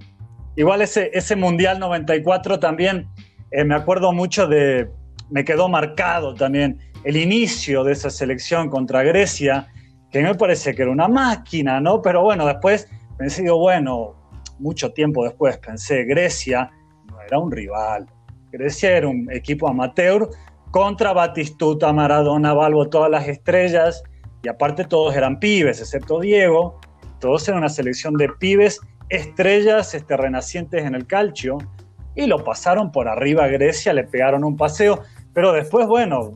[0.56, 3.08] igual ese, ese Mundial 94 también,
[3.52, 4.90] eh, me acuerdo mucho de.
[5.30, 9.68] Me quedó marcado también el inicio de esa selección contra Grecia,
[10.12, 12.02] que me parece que era una máquina, ¿no?
[12.02, 14.16] Pero bueno, después pensé, bueno,
[14.60, 16.72] mucho tiempo después pensé, Grecia
[17.08, 18.08] no era un rival
[18.58, 20.30] Grecia era un equipo amateur
[20.72, 24.04] contra Batistuta, Maradona, Balbo, todas las estrellas,
[24.46, 26.80] y aparte todos eran pibes, excepto Diego,
[27.20, 28.80] todos eran una selección de pibes,
[29.10, 31.58] estrellas este, renacientes en el calcio,
[32.14, 35.02] y lo pasaron por arriba a Grecia, le pegaron un paseo,
[35.34, 36.36] pero después, bueno,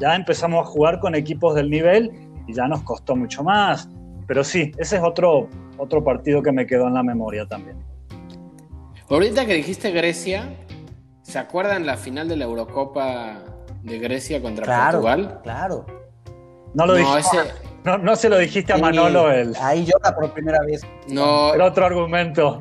[0.00, 2.10] ya empezamos a jugar con equipos del nivel
[2.48, 3.88] y ya nos costó mucho más.
[4.26, 7.76] Pero sí, ese es otro, otro partido que me quedó en la memoria también.
[9.08, 10.52] Ahorita que dijiste Grecia,
[11.22, 13.44] ¿se acuerdan la final de la Eurocopa
[13.84, 15.40] de Grecia contra Portugal?
[15.44, 16.05] Claro.
[16.76, 16.98] No lo
[17.84, 19.56] no, no, se lo dijiste a Manolo el.
[19.60, 20.82] Ahí llora por primera vez.
[21.08, 21.54] No.
[21.54, 22.60] El otro argumento.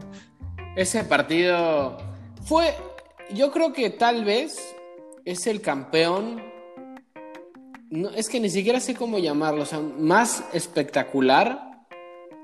[0.78, 1.98] Ese partido
[2.46, 2.74] fue.
[3.34, 4.74] Yo creo que tal vez
[5.26, 6.42] es el campeón.
[7.90, 9.64] No, es que ni siquiera sé cómo llamarlo.
[9.64, 11.84] O sea, más espectacular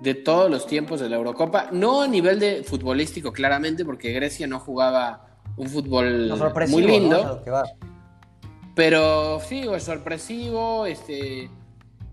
[0.01, 1.69] de todos los tiempos de la Eurocopa.
[1.71, 6.34] No a nivel de futbolístico, claramente, porque Grecia no jugaba un fútbol
[6.67, 7.41] muy lindo.
[8.75, 11.49] Pero sí, es sorpresivo, este,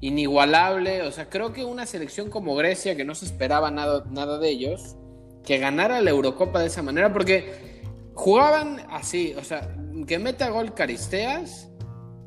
[0.00, 1.02] inigualable.
[1.02, 4.48] O sea, creo que una selección como Grecia, que no se esperaba nada, nada de
[4.48, 4.96] ellos,
[5.44, 7.82] que ganara la Eurocopa de esa manera, porque
[8.14, 9.74] jugaban así, o sea,
[10.06, 11.70] que meta gol Caristeas,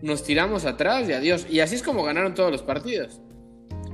[0.02, 1.46] nos tiramos atrás y adiós.
[1.50, 3.22] Y así es como ganaron todos los partidos.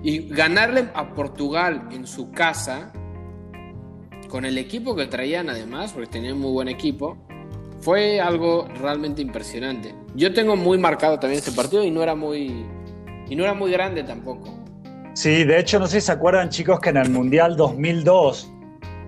[0.03, 2.93] Y ganarle a Portugal en su casa,
[4.29, 7.17] con el equipo que traían además, porque tenían muy buen equipo,
[7.81, 9.93] fue algo realmente impresionante.
[10.15, 12.65] Yo tengo muy marcado también este partido y no era muy,
[13.29, 14.53] y no era muy grande tampoco.
[15.13, 18.53] Sí, de hecho, no sé si se acuerdan, chicos, que en el Mundial 2002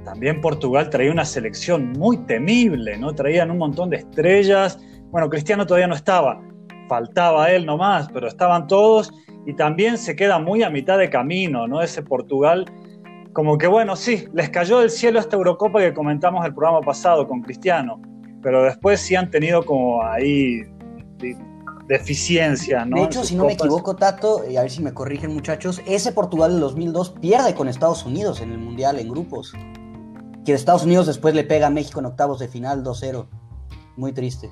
[0.03, 3.13] también Portugal traía una selección muy temible, ¿no?
[3.13, 4.79] Traían un montón de estrellas.
[5.11, 6.41] Bueno, Cristiano todavía no estaba,
[6.87, 9.13] faltaba él nomás, pero estaban todos
[9.45, 11.81] y también se queda muy a mitad de camino, ¿no?
[11.81, 12.65] Ese Portugal,
[13.33, 17.27] como que bueno, sí, les cayó del cielo esta Eurocopa que comentamos el programa pasado
[17.27, 18.01] con Cristiano,
[18.41, 20.63] pero después sí han tenido como ahí
[21.89, 22.97] deficiencias, ¿no?
[22.97, 26.11] De hecho, si no me equivoco, Tato, y a ver si me corrigen muchachos, ese
[26.11, 29.53] Portugal del 2002 pierde con Estados Unidos en el Mundial en grupos.
[30.45, 33.27] Que Estados Unidos después le pega a México en octavos de final 2-0.
[33.97, 34.51] Muy triste.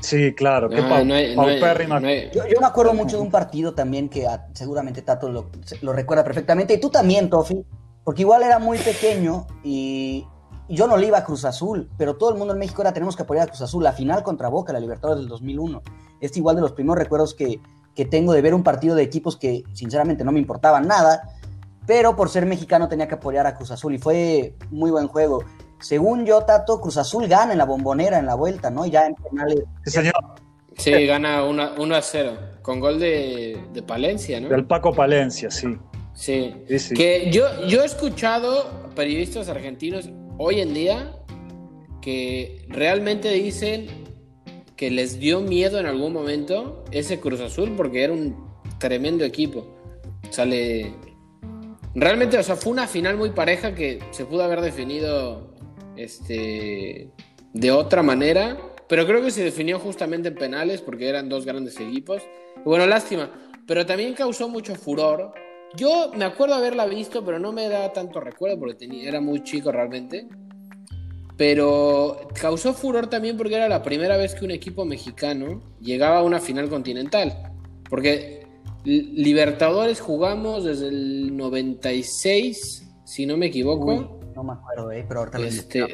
[0.00, 5.28] Sí, claro, qué yo, me acuerdo mucho de un partido también que ah, seguramente Tato
[5.30, 7.64] lo, recuerda perfectamente, y tú también, Tofi,
[8.04, 10.24] porque igual era muy pequeño y,
[10.68, 13.16] yo no le iba a Cruz Azul, pero todo el mundo en México era tenemos
[13.16, 15.82] que apoyar a Cruz Azul, la final contra Boca, la Libertadores del 2001.
[16.20, 17.60] Es igual de los primeros recuerdos que,
[17.94, 21.22] que tengo de ver un partido de equipos que sinceramente no me importaban nada,
[21.86, 25.44] pero por ser mexicano tenía que apoyar a Cruz Azul y fue muy buen juego.
[25.80, 28.86] Según yo, Tato, Cruz Azul gana en la bombonera en la vuelta, ¿no?
[28.86, 29.62] Ya en penales.
[29.84, 30.14] Sí, señor.
[30.76, 34.48] Sí, gana 1 a 0, con gol de, de, Palencia, ¿no?
[34.48, 35.78] Del Paco Palencia, sí.
[36.12, 36.54] Sí.
[36.94, 41.16] Que yo, yo he escuchado periodistas argentinos hoy en día
[42.00, 43.86] que realmente dicen
[44.76, 48.36] que les dio miedo en algún momento ese Cruz Azul porque era un
[48.78, 49.66] tremendo equipo.
[50.30, 50.94] Sale.
[51.94, 55.54] Realmente, o sea, fue una final muy pareja que se pudo haber definido
[55.96, 57.10] este,
[57.54, 61.80] de otra manera, pero creo que se definió justamente en penales porque eran dos grandes
[61.80, 62.22] equipos.
[62.64, 63.30] bueno, lástima,
[63.66, 65.32] pero también causó mucho furor.
[65.74, 69.42] Yo me acuerdo haberla visto, pero no me da tanto recuerdo porque tenía, era muy
[69.42, 70.28] chico realmente.
[71.36, 76.22] Pero causó furor también porque era la primera vez que un equipo mexicano llegaba a
[76.22, 77.52] una final continental.
[77.90, 78.46] Porque
[78.84, 84.20] Libertadores jugamos desde el 96, si no me equivoco.
[84.34, 85.86] No me acuerdo, eh, pero ahorita lo este,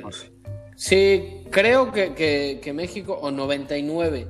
[0.76, 2.12] Sí, creo que,
[2.60, 4.28] que, México, o 99.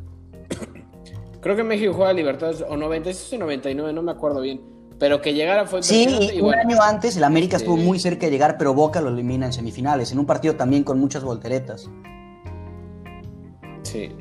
[1.40, 4.60] creo que México juega Libertadores, o 96 o 99, no me acuerdo bien.
[4.98, 8.32] Pero que llegara fue Sí, y un año antes el América estuvo muy cerca de
[8.32, 11.90] llegar, pero Boca lo elimina en semifinales, en un partido también con muchas volteretas.
[13.82, 14.14] Sí.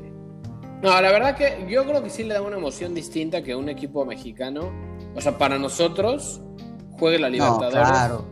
[0.82, 3.68] No, la verdad que yo creo que sí le da una emoción distinta que un
[3.68, 4.72] equipo mexicano,
[5.14, 6.40] o sea, para nosotros,
[6.98, 7.74] juegue la Libertadores.
[7.74, 8.24] No, claro.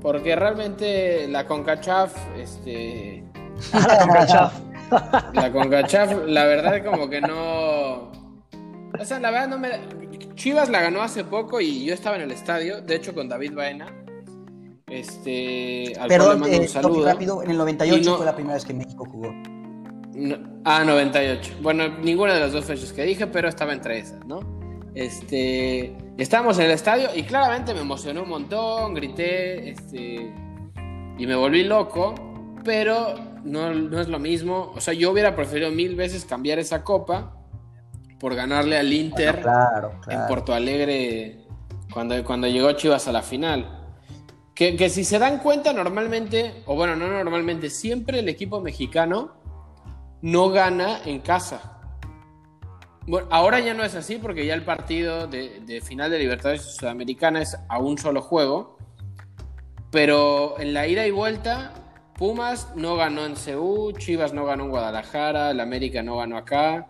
[0.00, 3.24] Porque realmente la CONCACHAF, este.
[3.72, 4.60] la CONCACHAF.
[5.32, 8.10] la CONCACHAF, la verdad, como que no.
[8.98, 9.70] O sea, la verdad no me.
[10.34, 13.54] Chivas la ganó hace poco y yo estaba en el estadio, de hecho con David
[13.54, 13.86] Baena.
[14.88, 15.94] Este.
[15.98, 17.04] Al Perdón, eh, un saludo.
[17.04, 19.32] rápido, en el 98 fue la primera vez que México jugó.
[20.64, 21.54] ah, 98.
[21.62, 24.40] Bueno, ninguna de las dos fechas que dije, pero estaba entre esas, ¿no?
[24.94, 25.96] Este.
[26.18, 30.34] Estábamos en el estadio y claramente me emocionó un montón, grité este,
[31.18, 32.14] y me volví loco,
[32.64, 34.72] pero no, no, es lo mismo.
[34.74, 37.41] O sea, yo hubiera preferido mil veces cambiar esa copa
[38.22, 39.44] por ganarle al Inter
[40.08, 41.40] en Porto Alegre
[41.92, 43.80] cuando, cuando llegó Chivas a la final.
[44.54, 49.32] Que, que si se dan cuenta, normalmente, o bueno, no normalmente, siempre el equipo mexicano
[50.20, 51.80] no gana en casa.
[53.08, 57.42] Bueno, ahora ya no es así porque ya el partido de, final de Libertadores Sudamericana
[57.42, 58.78] es a un solo juego.
[59.90, 61.72] Pero en la ida y vuelta,
[62.16, 66.86] Pumas no ganó en Ceú, Chivas no ganó en Guadalajara, el América no ganó acá.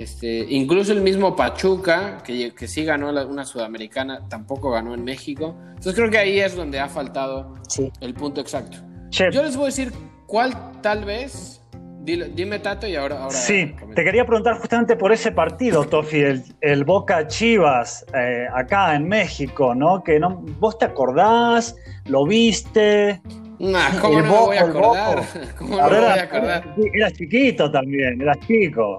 [0.00, 5.54] Este, incluso el mismo Pachuca, que, que sí ganó una sudamericana, tampoco ganó en México.
[5.68, 7.54] Entonces creo que ahí es donde ha faltado
[8.00, 8.78] el punto exacto.
[9.10, 9.92] Yo les voy a decir
[10.26, 11.60] cuál tal vez
[12.02, 13.24] dime Tato y ahora...
[13.24, 16.24] ahora sí, te quería preguntar justamente por ese partido, Tofi,
[16.62, 20.02] el, Boca Chivas eh, acá en México, ¿no?
[20.02, 23.20] Que no, vos te acordás, lo viste.
[23.58, 25.22] Nah, ¿cómo no me voy a acordar?
[25.58, 26.74] ¿Cómo no me voy a acordar?
[26.94, 28.96] Eras chiquito también, eras chico.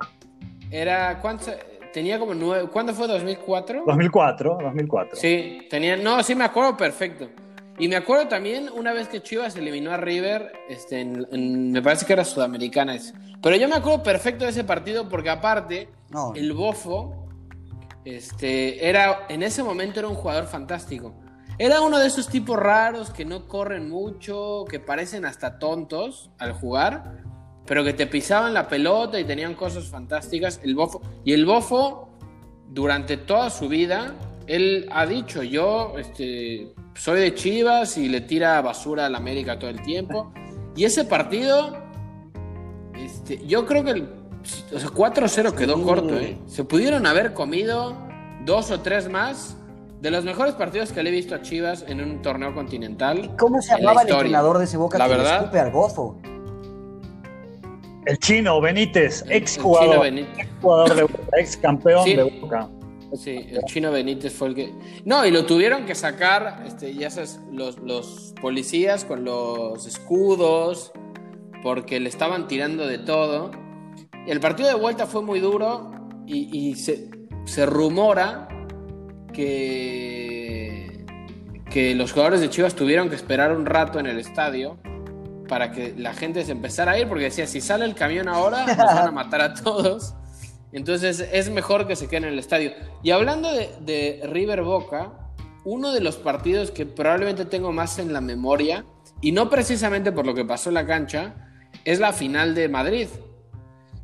[0.71, 1.51] Era, ¿cuánto?
[1.93, 3.07] Tenía como nueve, ¿cuándo fue?
[3.07, 3.83] ¿2004?
[3.85, 5.15] 2004, 2004.
[5.17, 7.29] Sí, tenía, no, sí me acuerdo perfecto.
[7.77, 12.13] Y me acuerdo también una vez que Chivas eliminó a River, este, me parece que
[12.13, 12.95] era Sudamericana.
[13.41, 15.89] Pero yo me acuerdo perfecto de ese partido porque aparte,
[16.35, 17.27] el Bofo,
[18.05, 21.13] este, era, en ese momento era un jugador fantástico.
[21.57, 26.53] Era uno de esos tipos raros que no corren mucho, que parecen hasta tontos al
[26.53, 27.23] jugar,
[27.71, 30.59] pero que te pisaban la pelota y tenían cosas fantásticas.
[30.61, 32.09] El Bofo, y el Bofo,
[32.67, 34.13] durante toda su vida,
[34.45, 39.69] él ha dicho, yo este, soy de Chivas y le tira basura al América todo
[39.69, 40.33] el tiempo.
[40.75, 41.77] Y ese partido,
[42.93, 44.09] este, yo creo que el
[44.73, 46.19] o sea, 4-0 quedó corto.
[46.19, 46.37] ¿eh?
[46.47, 47.95] Se pudieron haber comido
[48.43, 49.55] dos o tres más
[50.01, 53.33] de los mejores partidos que le he visto a Chivas en un torneo continental.
[53.39, 56.19] ¿Cómo se llamaba el entrenador de ese Boca la verdad, escupe al gofo?
[58.05, 60.27] El chino Benítez, ex jugador, ex
[60.61, 62.69] jugador de Boca, ex campeón de Boca.
[63.13, 64.73] Sí, el chino Benítez fue el que.
[65.05, 70.93] No, y lo tuvieron que sacar, este, ya sabes, los, los policías con los escudos,
[71.61, 73.51] porque le estaban tirando de todo.
[74.25, 75.91] El partido de vuelta fue muy duro
[76.25, 77.09] y, se,
[77.45, 78.47] se, rumora
[79.33, 81.05] que,
[81.69, 84.77] que los jugadores de Chivas tuvieron que esperar un rato en el estadio
[85.51, 88.65] para que la gente se empezara a ir, porque decía, si sale el camión ahora,
[88.67, 90.13] nos van a matar a todos.
[90.71, 92.71] Entonces es mejor que se queden en el estadio.
[93.03, 95.11] Y hablando de, River Boca,
[95.65, 98.85] uno de los partidos que probablemente tengo más en la memoria,
[99.19, 101.33] y no precisamente por lo que pasó en la cancha,
[101.83, 103.09] es la final de Madrid.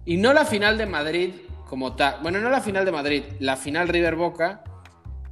[0.04, 1.32] Y no la final de Madrid
[1.70, 4.66] como tal, bueno, no la final de Madrid, la final River Boca,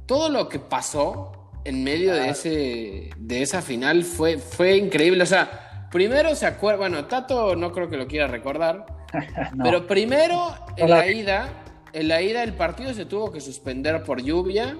[0.06, 1.32] todo lo que pasó
[1.66, 5.22] en medio de, ese, de esa final fue, fue increíble.
[5.22, 8.86] O sea, primero se acuerda, bueno, Tato no creo que lo quiera recordar,
[9.62, 11.48] Pero primero, en la ida,
[11.92, 14.76] en la ida el partido se tuvo que suspender por lluvia.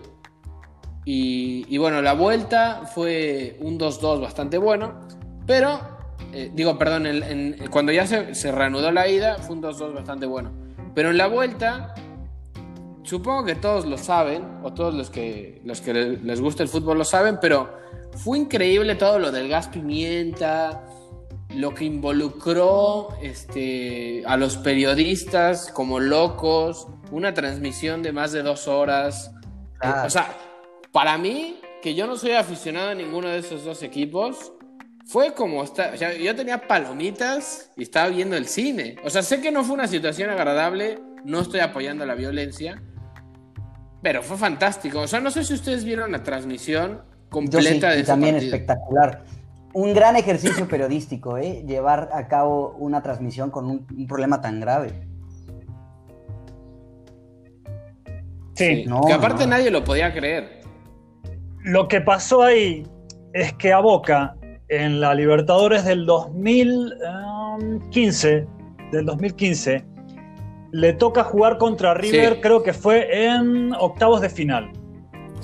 [1.09, 5.07] Y, bueno, la vuelta fue un 2-2 bastante bueno.
[5.47, 5.79] Pero,
[6.33, 7.07] eh, digo, perdón,
[7.71, 10.51] cuando ya se, reanudó la ida, fue un 2-2 bastante bueno.
[10.97, 11.95] Pero en la vuelta,
[13.05, 16.99] supongo que todos lo saben, o todos los que, los que les gusta el fútbol
[16.99, 17.71] lo saben, pero
[18.17, 20.83] fue increíble todo lo del gas pimienta,
[21.55, 28.69] lo que involucró este, a los periodistas como locos, una transmisión de más de dos
[28.69, 29.33] horas.
[30.05, 30.37] O sea,
[30.93, 34.53] para mí, que yo no soy aficionado a ninguno de esos dos equipos,
[35.07, 38.97] fue como, está, yo tenía palomitas y estaba viendo el cine.
[39.05, 42.83] O sea, sé que no fue una situación agradable, no estoy apoyando la violencia,
[44.03, 45.01] pero fue fantástico.
[45.01, 49.23] O sea, no sé si ustedes vieron la transmisión completa de ese también espectacular
[49.77, 51.63] un gran ejercicio periodístico, ¿eh?
[51.67, 55.07] llevar a cabo una transmisión con un, problema tan grave.
[58.55, 60.63] Sí, que aparte nadie lo podía creer.
[61.63, 62.87] Lo que pasó ahí
[63.35, 64.35] es que a Boca,
[64.69, 68.47] en la Libertadores del 2015,
[68.93, 69.85] del 2015,
[70.73, 74.73] le toca jugar contra River, creo que fue en octavos de final.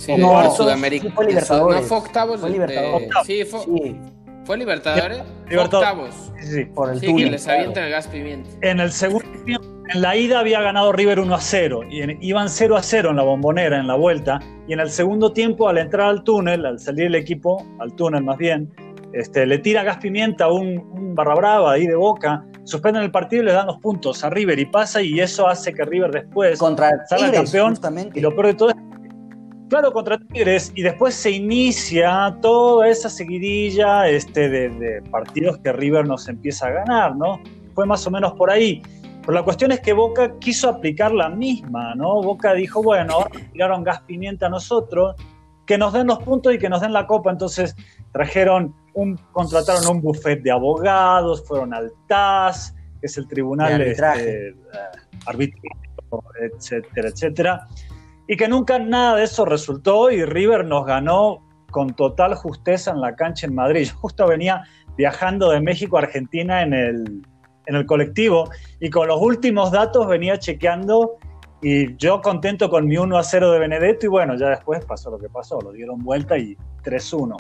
[0.03, 1.09] Sí, no, Sudamérica.
[1.15, 1.83] fue Libertadores.
[1.83, 2.41] No fue octavos.
[2.41, 3.09] Fue Libertadores.
[3.25, 3.97] Sí, fue, sí.
[4.45, 5.23] ¿Fue Libertadores?
[5.49, 6.33] Libertadores.
[6.41, 6.65] Sí, sí.
[6.65, 8.51] Por el sí, que les avientan el gas pimienta.
[8.63, 11.83] En el segundo tiempo, en la ida había ganado River 1 a 0.
[11.89, 14.41] Y iban 0 a 0 en la bombonera, en la vuelta.
[14.67, 18.25] Y en el segundo tiempo, al entrar al túnel, al salir el equipo, al túnel
[18.25, 18.73] más bien,
[19.13, 23.13] este, le tira gas pimienta a un, un, barra brava ahí de boca, suspenden el
[23.13, 26.11] partido y le dan los puntos a River y pasa y eso hace que River
[26.11, 27.77] después Contra salga campeón.
[28.15, 28.77] Y lo peor de todo es
[29.73, 36.07] Claro, contra Tigres, y después se inicia toda esa seguidilla este, de, partidos que River
[36.07, 37.41] nos empieza a ganar, ¿no?
[37.75, 38.83] Fue más o menos por ahí.
[39.23, 42.21] Pero la cuestión es que Boca quiso aplicar la misma, ¿no?
[42.21, 45.17] Boca dijo, bueno, ahora tiraron gas pimienta a nosotros,
[45.65, 47.31] que nos den los puntos y que nos den la copa.
[47.31, 47.75] Entonces
[48.13, 53.93] trajeron un, contrataron un buffet de abogados, fueron al TAS, que es el tribunal de
[53.93, 54.55] este,
[56.43, 57.69] etcétera, etcétera.
[58.33, 63.03] Y que nunca nada de eso resultó y River nos ganó con total justeza en
[63.03, 63.85] la cancha en Madrid.
[63.85, 64.63] Yo justo venía
[64.97, 67.27] viajando de México a Argentina en el,
[67.67, 68.49] en el colectivo
[68.81, 71.19] y con los últimos datos venía chequeando
[71.61, 75.11] y yo contento con mi 1 a 0 de Benedetto y bueno, ya después pasó
[75.11, 77.37] lo que pasó, lo dieron vuelta y 3-1.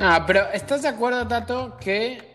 [0.00, 2.34] Ah, pero ¿estás de acuerdo, Tato, que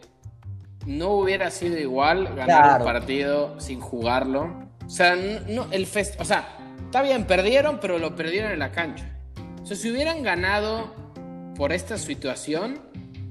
[0.85, 4.69] no hubiera sido igual ganar un partido sin jugarlo?
[4.85, 5.17] O sea,
[5.49, 6.58] no, el fest o sea,
[6.89, 9.05] está bien, perdieron, pero lo perdieron en la cancha.
[9.61, 10.91] O sea, si hubieran ganado
[11.55, 12.81] por esta situación,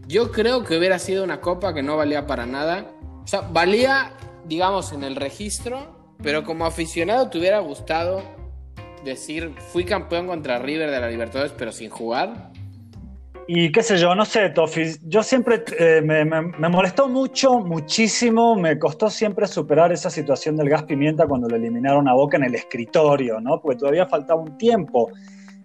[0.06, 2.86] yo creo que hubiera sido una copa que no valía para nada.
[3.24, 4.12] O sea, valía,
[4.44, 8.22] digamos, en el registro, pero como aficionado te hubiera gustado
[9.04, 12.52] decir, fui campeón contra River de la Libertadores, pero sin jugar.
[13.50, 18.78] Y qué sé yo, no sé, Tofi, yo siempre eh, me, molestó mucho, muchísimo, me
[18.78, 22.54] costó siempre superar esa situación del gas pimienta cuando lo eliminaron a Boca en el
[22.54, 23.58] escritorio, ¿no?
[23.62, 25.10] Porque todavía faltaba un tiempo.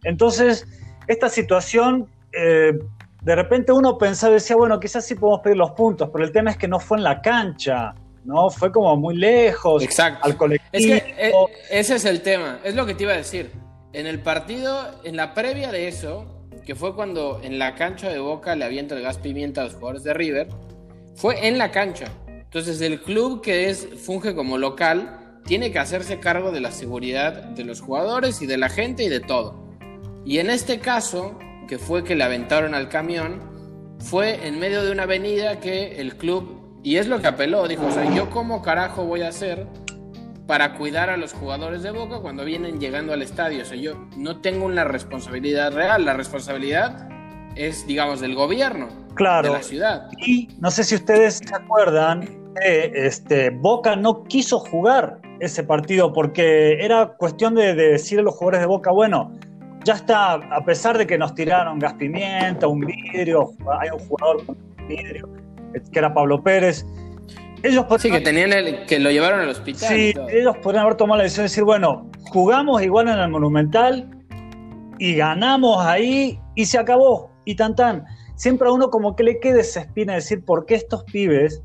[0.05, 0.65] Entonces,
[1.07, 2.71] esta situación, eh,
[3.21, 6.31] de repente uno pensaba y decía, bueno, quizás sí podemos pedir los puntos, pero el
[6.31, 7.93] tema es que no fue en la cancha.
[8.23, 8.49] ¿no?
[8.49, 10.25] Fue como muy lejos Exacto.
[10.25, 10.69] al colectivo.
[10.71, 11.33] Es que eh,
[11.69, 13.51] ese es el tema, es lo que te iba a decir.
[13.91, 16.33] En el partido, en la previa de eso,
[16.65, 19.73] que fue cuando en la cancha de Boca le avienta el gas pimienta a los
[19.73, 20.47] jugadores de River,
[21.15, 22.05] fue en la cancha.
[22.27, 27.33] Entonces el club que es funge como local tiene que hacerse cargo de la seguridad
[27.33, 29.63] de los jugadores y de la gente y de todo.
[30.25, 33.41] Y en este caso, que fue que le aventaron al camión,
[33.99, 37.85] fue en medio de una avenida que el club y es lo que apeló, dijo,
[37.85, 39.67] o sea, yo cómo carajo voy a hacer
[40.47, 43.63] para cuidar a los jugadores de Boca cuando vienen llegando al estadio.
[43.63, 47.07] O sea, yo no tengo una responsabilidad real, la responsabilidad
[47.55, 49.49] es, digamos, del gobierno, claro.
[49.49, 50.09] de la ciudad.
[50.25, 52.27] Y no sé si ustedes se acuerdan,
[52.61, 58.35] este, Boca no quiso jugar ese partido porque era cuestión de, de decir a los
[58.35, 59.31] jugadores de Boca, bueno,
[59.83, 64.45] ya está, a pesar de que nos tiraron gas pimienta, un vidrio, hay un jugador
[64.45, 65.29] con vidrio
[65.91, 66.85] que era Pablo Pérez.
[67.63, 69.87] Ellos sí, que tenían el, que lo llevaron al hospital.
[69.87, 74.09] Sí, ellos podrían haber tomado la decisión de decir, bueno, jugamos igual en el Monumental
[74.99, 77.31] y ganamos ahí y se acabó.
[77.45, 78.05] Y tan tan.
[78.35, 81.63] Siempre a uno como que le quede esa espina de decir, ¿por qué estos pibes?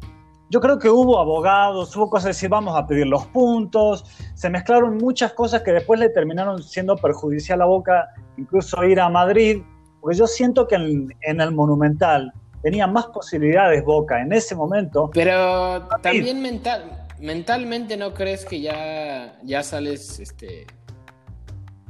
[0.50, 4.48] Yo creo que hubo abogados, hubo cosas de decir, vamos a pedir los puntos, se
[4.48, 9.62] mezclaron muchas cosas que después le terminaron siendo perjudicial a Boca, incluso ir a Madrid,
[10.00, 15.10] porque yo siento que en el Monumental tenía más posibilidades Boca en ese momento.
[15.12, 20.66] Pero también mental, mentalmente no crees que ya, ya sales este,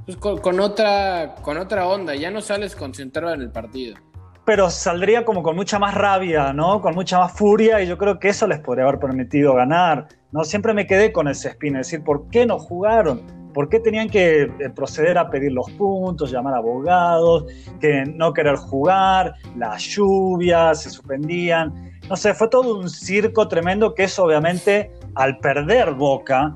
[0.04, 3.96] pues con, otra, con otra onda, ya no sales concentrado en el partido.
[4.44, 6.81] Pero saldría como con mucha más rabia, ¿no?
[6.81, 10.09] Con mucha más furia y yo creo que eso les podría haber permitido ganar.
[10.33, 10.44] ¿no?
[10.44, 13.38] Siempre me quedé con ese espina, es decir, ¿por qué no jugaron?
[13.52, 17.44] ¿Por qué tenían que eh, proceder a pedir los puntos, llamar a abogados,
[17.80, 21.92] que no querer jugar, las lluvias, se suspendían?
[22.08, 26.54] No sé, fue todo un circo tremendo que eso obviamente al perder Boca,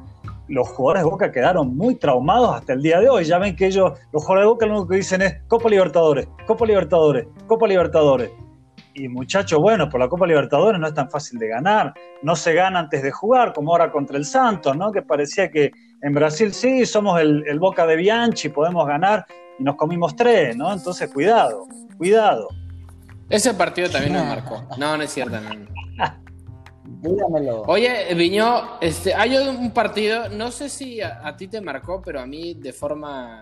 [0.49, 3.25] los jugadores de Boca quedaron muy traumados hasta el día de hoy.
[3.25, 6.29] Ya ven que ellos, los jugadores de Boca lo único que dicen es Copa Libertadores,
[6.47, 8.31] Copa Libertadores, Copa Libertadores.
[8.95, 11.95] Y muchachos, bueno, por la Copa Libertadores no es tan fácil de ganar.
[12.23, 14.93] No se gana antes de jugar, como ahora contra el Santos, ¿no?
[14.93, 15.71] Que parecía que
[16.03, 19.25] en Brasil sí, somos el, Boca de Bianchi, podemos ganar
[19.59, 20.73] y nos comimos tres, ¿no?
[20.73, 22.49] Entonces, cuidado, cuidado.
[23.29, 24.65] Ese partido también me marcó.
[24.77, 25.37] No, no es cierto.
[26.85, 27.63] Dígamelo.
[27.63, 32.27] Oye, Viñó, este, hay un partido, no sé si a, ti te marcó, pero a
[32.27, 33.41] mí de forma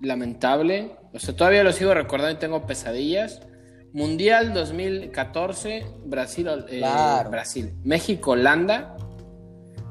[0.00, 0.96] lamentable.
[1.12, 3.40] O sea, todavía lo sigo recordando y tengo pesadillas.
[3.94, 6.82] Mundial 2014, Brasil, eh,
[7.30, 8.96] Brasil, México, Holanda.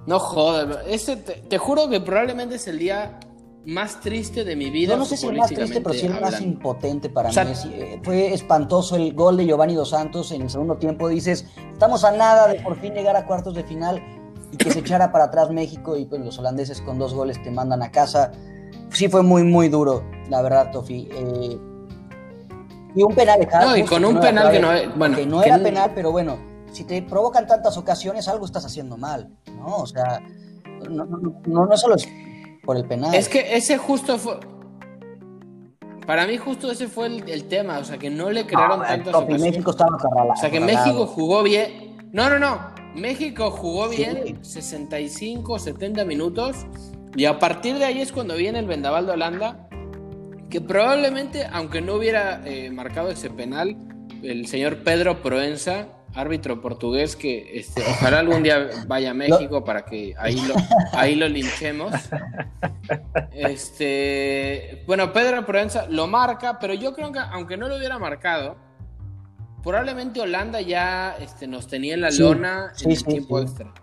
[0.05, 3.19] No jodas, ese te, juro que probablemente es el día
[3.65, 4.93] más triste de mi vida.
[4.93, 7.35] No, no sé si el más triste, pero sí el más impotente para mí.
[7.71, 11.07] Eh, fue espantoso el gol de Giovanni Dos Santos en el segundo tiempo.
[11.07, 14.03] Dices, estamos a nada de por fin llegar a cuartos de final
[14.51, 17.51] y que se echara para atrás México y pues los holandeses con dos goles te
[17.51, 18.32] mandan a casa.
[18.89, 21.07] Sí fue muy, muy duro, la verdad, Tofi.
[21.11, 21.57] Eh,
[22.95, 25.91] y un penal, No, y con un penal que no, bueno, que no era penal,
[25.95, 26.38] pero bueno,
[26.74, 29.78] si te provocan tantas ocasiones, algo estás haciendo mal, ¿no?
[29.78, 30.21] O sea,
[30.89, 32.07] no, no, no, solo es
[32.65, 33.13] por el penal.
[33.15, 34.39] Es que ese justo fue.
[36.05, 39.41] Para mí, justo ese fue el, tema, o sea, que no le crearon tantas ocasiones.
[39.41, 41.95] México estaba O sea, que México jugó bien.
[42.11, 42.59] No, no, no.
[42.93, 46.65] México jugó bien 65, 70 minutos.
[47.15, 49.69] Y a partir de ahí es cuando viene el vendaval de Holanda
[50.53, 53.76] que probablemente, aunque no hubiera eh, marcado ese penal,
[54.21, 59.86] el señor Pedro Proenza, árbitro portugués, que este, ojalá algún día vaya a México para
[59.86, 60.55] que ahí lo,
[60.93, 61.93] ahí lo linchemos.
[63.32, 68.57] Este, bueno, Pedro Proenza lo marca, pero yo creo que aunque no lo hubiera marcado,
[69.64, 73.74] probablemente Holanda ya este, nos tenía en la lona en el tiempo extra.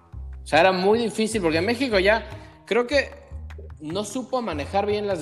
[0.43, 2.27] O sea, era muy difícil porque México ya
[2.67, 3.21] creo que
[3.81, 5.17] no supo manejar bien la,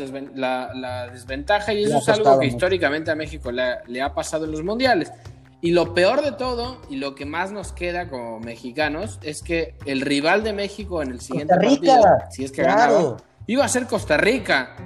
[1.13, 5.13] desventaja y eso es algo que históricamente a México le, ha pasado en los mundiales.
[5.61, 9.75] Y lo peor de todo y lo que más nos queda como mexicanos es que
[9.87, 13.87] el rival de México en el siguiente partido, si es que ganaba, iba a ser
[13.87, 14.77] Costa Rica.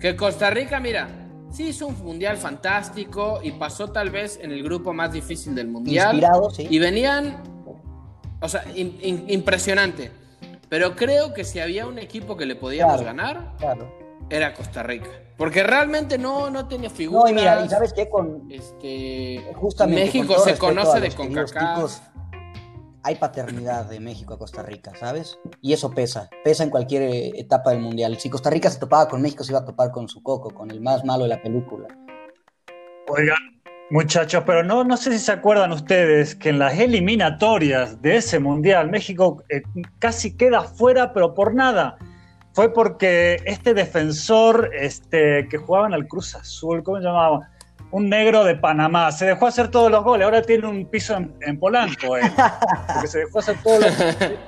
[0.00, 1.08] Que Costa Rica, mira,
[1.50, 5.66] sí hizo un mundial fantástico y pasó tal vez en el grupo más difícil del
[5.66, 6.20] mundial.
[6.58, 7.42] Y venían,
[8.40, 10.12] o sea, impresionante.
[10.68, 13.56] Pero creo que si había un equipo que le podíamos ganar,
[14.30, 15.10] era Costa Rica.
[15.36, 17.24] Porque realmente no, no tenía figuras.
[17.24, 21.98] No, y mira, y sabes qué, con este, justamente México se conoce de CONCACAF.
[23.02, 25.38] Hay paternidad de México a Costa Rica, ¿sabes?
[25.62, 28.18] Y eso pesa, pesa en cualquier eh, etapa del mundial.
[28.18, 30.70] Si Costa Rica se topaba con México, se iba a topar con su coco, con
[30.70, 31.88] el más malo de la película.
[33.08, 33.60] Oigan,
[33.92, 38.38] Muchachos, pero no, no sé si se acuerdan ustedes que en las eliminatorias de ese
[38.38, 39.62] mundial México eh,
[39.98, 41.98] casi queda fuera, pero por nada.
[42.52, 47.48] Fue porque este defensor este, que jugaba en el Cruz Azul, ¿cómo se llamaba?
[47.92, 50.24] Un negro de Panamá, se dejó hacer todos los goles.
[50.24, 52.22] Ahora tiene un piso en, Polanco, eh,
[52.92, 53.92] porque se dejó hacer todos los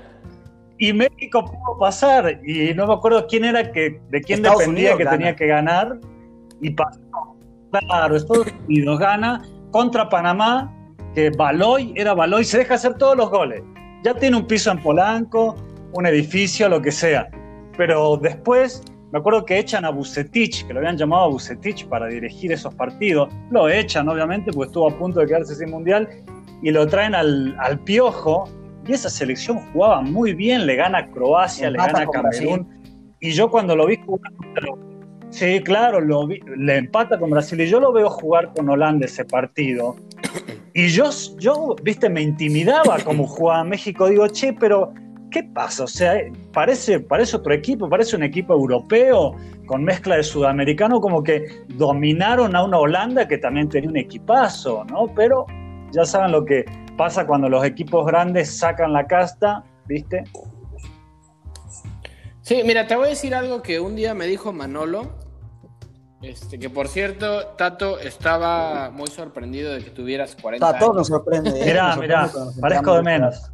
[0.79, 5.07] Y México pudo pasar, y no me acuerdo quién era que, de quién dependía que
[5.07, 5.99] tenía que ganar,
[6.61, 6.99] y pasó
[7.81, 10.71] Claro, Estados Unidos gana contra Panamá,
[11.15, 13.63] que Baloy era Baloy, se deja hacer todos los goles.
[14.05, 15.57] Ya tiene un piso en Polanco,
[15.93, 17.31] un edificio, lo que sea.
[17.77, 22.07] Pero después, me acuerdo que echan a Bucetich, que lo habían llamado a Bucetich para
[22.07, 23.29] dirigir esos partidos.
[23.51, 26.09] Lo echan, obviamente, porque estuvo a punto de quedarse sin mundial.
[26.63, 28.49] Y lo traen al, Piojo.
[28.87, 32.69] Y esa selección jugaba muy bien, le gana a Croacia, le gana a Camerún.
[33.21, 34.33] Y yo cuando lo vi jugar
[35.33, 39.25] Sí, claro, lo le empata con Brasil y yo lo veo jugar con Holanda ese
[39.25, 39.97] partido.
[40.75, 41.09] Y yo,
[41.39, 44.09] yo, viste, me intimidaba como jugaba México.
[44.09, 44.93] Digo, che, pero
[45.33, 45.85] ¿qué pasa?
[45.85, 46.15] O sea,
[46.53, 49.35] parece, parece otro equipo, parece un equipo europeo
[49.67, 54.85] con mezcla de sudamericano, como que dominaron a una Holanda que también tenía un equipazo,
[54.85, 55.13] ¿no?
[55.17, 55.47] Pero
[55.91, 56.65] ya saben lo que
[56.97, 60.23] pasa cuando los equipos grandes sacan la casta, ¿viste?
[62.43, 65.23] Sí, mira, te voy a decir algo que un día me dijo Manolo,
[66.21, 70.97] este, que por cierto, Tato estaba muy sorprendido de que tuvieras 40 Tato años.
[70.97, 71.51] nos sorprende.
[71.51, 71.65] ¿eh?
[71.65, 72.31] Mirá, mirá,
[72.61, 73.51] parezco de menos.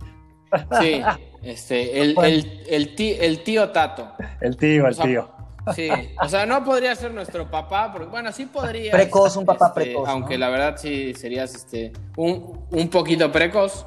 [0.81, 1.03] Sí,
[1.43, 4.13] este, el, el, el, tío, el tío Tato.
[4.41, 5.31] El tío, el tío.
[5.75, 5.89] Sí,
[6.23, 8.93] o sea, no podría ser nuestro papá, porque bueno, sí podría.
[8.93, 10.09] Precoz, un papá este, precoz.
[10.09, 13.87] Aunque la verdad sí serías este, un, un poquito precoz.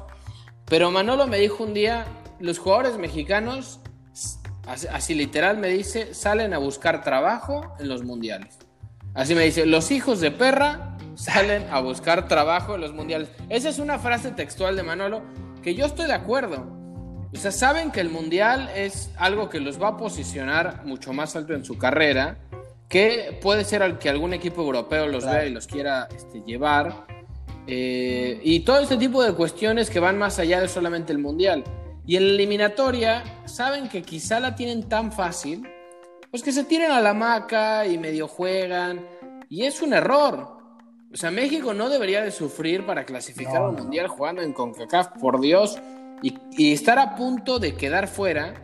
[0.66, 2.06] Pero Manolo me dijo un día,
[2.38, 3.80] los jugadores mexicanos,
[4.66, 8.58] así literal me dice, salen a buscar trabajo en los mundiales.
[9.14, 13.28] Así me dice, los hijos de perra salen a buscar trabajo en los mundiales.
[13.48, 15.22] Esa es una frase textual de Manolo
[15.62, 16.81] que yo estoy de acuerdo.
[17.32, 21.34] O sea, saben que el mundial es algo que los va a posicionar mucho más
[21.34, 22.38] alto en su carrera,
[22.88, 27.06] que puede ser que algún equipo europeo los vea y los quiera este, llevar.
[27.66, 31.64] Eh, y todo este tipo de cuestiones que van más allá de solamente el mundial.
[32.06, 35.66] Y en la eliminatoria, saben que quizá la tienen tan fácil
[36.32, 39.06] pues que se tiren a la maca y medio juegan.
[39.50, 40.56] Y es un error.
[41.12, 45.42] O sea, México no debería de sufrir para clasificar al Mundial jugando en CONCACAF, por
[45.42, 45.78] Dios,
[46.22, 48.54] y, estar a punto de quedar fuera.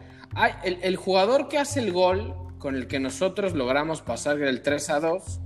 [0.63, 5.01] el, jugador que hace el gol con el que nosotros logramos pasar el 3 a
[5.01, 5.41] 2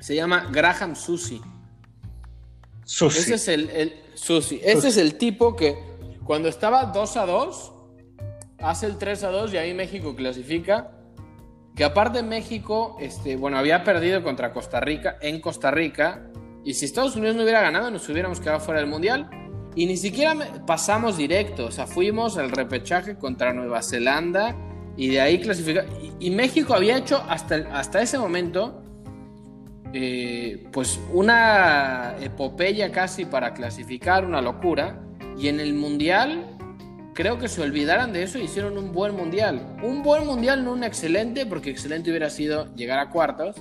[0.00, 1.40] se llama Graham Susi.
[2.84, 3.18] Susi.
[3.18, 4.60] Ese es el, Susi.
[4.62, 5.76] Ese es el tipo que
[6.24, 7.72] cuando estaba 2 a 2
[8.58, 10.92] hace el 3 a 2 y ahí México clasifica
[11.76, 16.22] que aparte México, este, bueno, había perdido contra Costa Rica en Costa Rica,
[16.64, 19.28] y si Estados Unidos no hubiera ganado, nos hubiéramos quedado fuera del Mundial.
[19.76, 20.34] Y ni siquiera
[20.66, 24.56] pasamos directo, o sea, fuimos al repechaje contra Nueva Zelanda
[24.96, 25.92] y de ahí clasificamos.
[26.18, 28.82] Y, México había hecho hasta, hasta ese momento,
[29.92, 35.02] eh, pues una epopeya casi para clasificar, una locura.
[35.38, 36.56] Y en el Mundial
[37.12, 39.76] creo que se olvidaran de eso y hicieron un buen mundial.
[39.82, 43.56] Un buen mundial, no un excelente, porque excelente hubiera sido llegar a cuartos.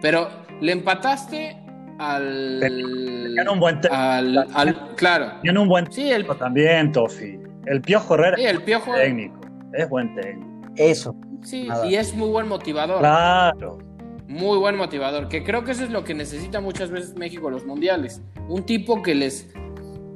[0.00, 0.28] Pero
[0.60, 1.59] le empataste
[2.00, 2.60] al.
[2.60, 5.32] Tiene un buen al, Claro.
[5.42, 7.38] Tiene un buen sí, el, también, Tofi.
[7.66, 8.94] El Piojo Herrera sí, el piojo...
[8.94, 9.38] técnico.
[9.74, 10.72] Es buen técnico.
[10.76, 11.14] Eso.
[11.42, 12.98] Sí, y es muy buen motivador.
[12.98, 13.78] Claro.
[14.26, 17.64] muy buen motivador, que creo que eso es lo que necesita muchas veces México los
[17.64, 18.22] mundiales.
[18.48, 19.52] Un tipo que les...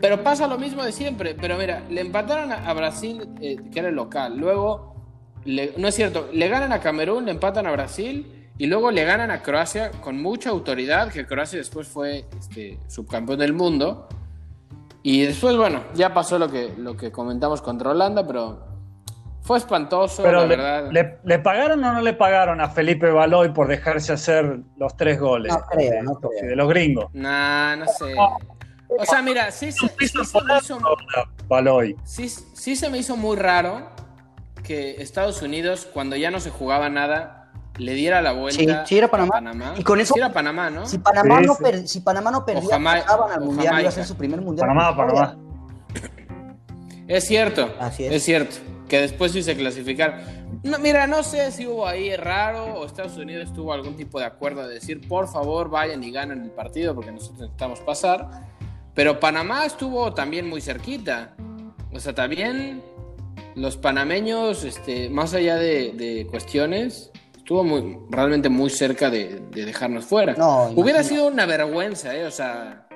[0.00, 3.88] Pero pasa lo mismo de siempre, pero mira, le empataron a Brasil, eh, que era
[3.88, 4.94] el local, luego,
[5.44, 9.30] no es cierto, le ganan a Camerún, le empatan a Brasil y luego le ganan
[9.30, 14.08] a Croacia con mucha autoridad, que Croacia después fue este, subcampeón del mundo.
[15.02, 18.64] Y después, bueno, ya pasó lo que, lo que comentamos contra Holanda, pero
[19.42, 20.90] fue espantoso, Pero la le, verdad.
[21.24, 25.52] Le, pagaron o no le pagaron a Felipe Baloy por dejarse hacer los tres goles?
[25.52, 26.48] No creo, no creo.
[26.48, 27.12] De los gringos.
[27.12, 28.14] Nah, no sé.
[28.96, 30.78] O sea, mira, sí, sí, sí se me hizo.
[31.48, 31.96] Baloy.
[32.04, 33.90] Sí, sí se me hizo muy raro
[34.62, 37.43] que Estados Unidos, cuando ya no se jugaba nada,
[37.76, 39.74] le diera la vuelta sí, sí era Panamá.
[39.76, 40.14] Y con eso.
[40.14, 40.86] Sí era Panamá, ¿no?
[40.86, 44.16] Si Panamá, no, per, si Panamá no perdía, pasaban al mundial, iba a ser su
[44.16, 44.68] primer mundial.
[44.68, 45.36] Panamá, Panamá.
[47.06, 47.74] Es cierto.
[47.78, 48.12] Así es.
[48.12, 48.56] Es cierto
[48.88, 50.20] que después sí se clasificaron.
[50.62, 54.26] No, mira, no sé si hubo ahí raro o Estados Unidos tuvo algún tipo de
[54.26, 58.28] acuerdo de decir, por favor, vayan y ganen el partido porque nosotros necesitamos pasar.
[58.94, 61.34] Pero Panamá estuvo también muy cerquita.
[61.92, 62.82] O sea, también
[63.54, 67.10] los panameños, este, más allá de, cuestiones,
[67.44, 70.34] estuvo muy, realmente muy cerca de, dejarnos fuera.
[70.34, 72.24] No, hubiera sido una vergüenza, ¿eh?
[72.24, 72.88] O sea,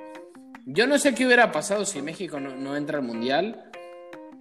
[0.65, 3.69] yo no sé qué hubiera pasado si México no, no entra al Mundial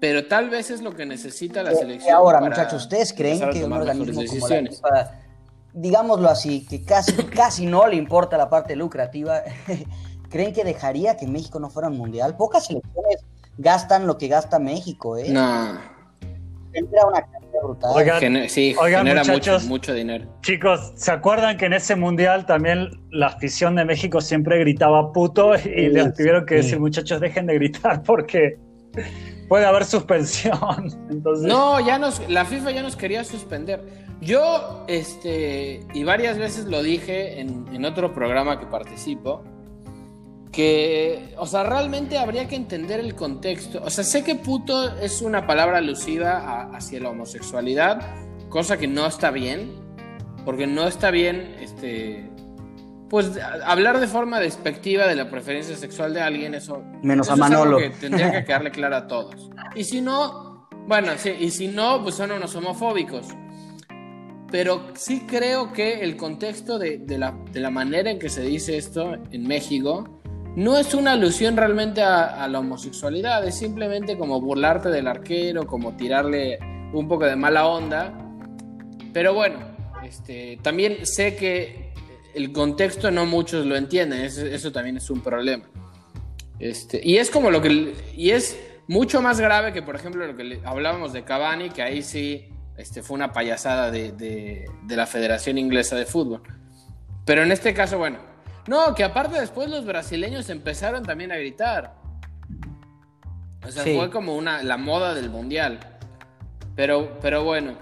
[0.00, 2.08] pero tal vez es lo que necesita la selección.
[2.08, 5.12] Y ahora, muchachos, ¿ustedes creen que un organismo como la FIFA,
[5.72, 9.42] digámoslo así, que casi, casi no le importa la parte lucrativa,
[10.30, 12.36] creen que dejaría que México no fuera un mundial?
[12.36, 13.24] Pocas selecciones
[13.56, 15.30] gastan lo que gasta México, ¿eh?
[15.30, 15.78] No.
[16.72, 17.26] Tendrá una
[17.62, 17.90] brutal.
[17.94, 20.26] Oigan, sí, genera mucho, mucho dinero.
[20.42, 25.54] Chicos, ¿se acuerdan que en ese mundial también la afición de México siempre gritaba puto
[25.54, 28.58] y les tuvieron que decir, muchachos, dejen de gritar porque
[29.48, 30.56] puede haber suspensión.
[31.10, 31.46] Entonces...
[31.46, 33.82] No, ya nos, la FIFA ya nos quería suspender.
[34.20, 39.44] Yo, este, y varias veces lo dije en, en, otro programa que participo,
[40.52, 43.80] que, o sea, realmente habría que entender el contexto.
[43.84, 48.00] O sea, sé que puto es una palabra alusiva hacia la homosexualidad,
[48.48, 49.72] cosa que no está bien,
[50.44, 52.30] porque no está bien, este,
[53.10, 53.32] pues
[53.64, 56.82] hablar de forma despectiva de la preferencia sexual de alguien, eso.
[57.02, 57.78] Menos a Manolo.
[57.78, 59.50] que tendría que quedarle claro a todos.
[59.74, 63.26] Y si no, bueno, sí, y si no, pues son unos homofóbicos.
[64.50, 68.78] Pero sí creo que el contexto de, la, de la, manera en que se dice
[68.78, 70.17] esto en México
[70.58, 75.94] no es una alusión realmente a, la homosexualidad, es simplemente como burlarte del arquero, como
[75.94, 76.58] tirarle
[76.92, 78.12] un poco de mala onda.
[79.12, 79.60] Pero bueno,
[80.02, 81.92] este, también sé que
[82.34, 85.62] el contexto no muchos lo entienden, eso, también es un problema.
[86.58, 87.94] Este, y es como lo que.
[88.16, 92.02] Y es mucho más grave que, por ejemplo, lo que hablábamos de Cavani, que ahí
[92.02, 96.42] sí este, fue una payasada de, de, la Federación Inglesa de Fútbol.
[97.24, 98.27] Pero en este caso, bueno.
[98.68, 101.94] No, que aparte después los brasileños empezaron también a gritar.
[103.66, 105.80] O sea, fue como una, la moda del mundial.
[106.76, 107.72] Pero, pero bueno.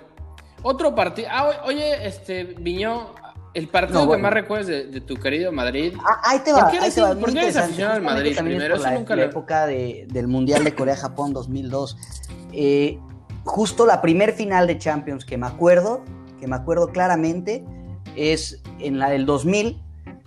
[0.63, 1.29] Otro partido.
[1.31, 3.15] Ah, oye, este, Viñó,
[3.53, 5.93] el partido que más recuerdas de, tu querido Madrid.
[5.99, 6.61] Ah, ahí te va.
[6.61, 8.75] ¿Por qué eres, ahí ¿por qué eres aficionado al Madrid primero?
[8.77, 11.97] Eso la, nunca la época de, del Mundial de Corea-Japón 2002.
[12.53, 12.99] Eh,
[13.45, 16.05] justo la primer final de Champions que me acuerdo,
[16.39, 17.65] que me acuerdo claramente,
[18.15, 19.83] es en la del 2000,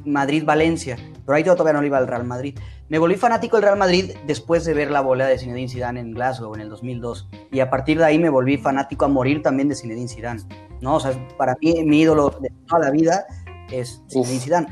[0.06, 0.98] Madrid-Valencia.
[1.26, 2.58] Pero ahí todavía no le iba al Real Madrid.
[2.90, 6.14] Me volví fanático del Real Madrid después de ver la bola de Zinedine Zidane en
[6.14, 7.30] Glasgow en el 2002.
[7.52, 10.42] Y a partir de ahí me volví fanático a morir también de Zinedine Zidane.
[10.82, 10.96] ¿no?
[10.96, 13.26] O sea, para mí mi ídolo de toda la vida
[13.72, 14.68] es Zinedine Zidane.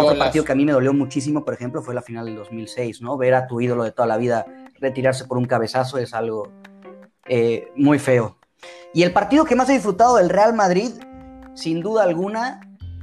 [0.00, 3.02] Otro partido que a mí me dolió muchísimo, por ejemplo, fue la final del 2006,
[3.02, 3.16] ¿no?
[3.16, 4.46] Ver a tu ídolo de toda la vida
[4.80, 6.50] retirarse por un cabezazo es algo
[7.28, 8.38] eh, muy feo.
[8.92, 10.90] Y el partido que más he disfrutado del Real Madrid,
[11.54, 12.60] sin duda alguna,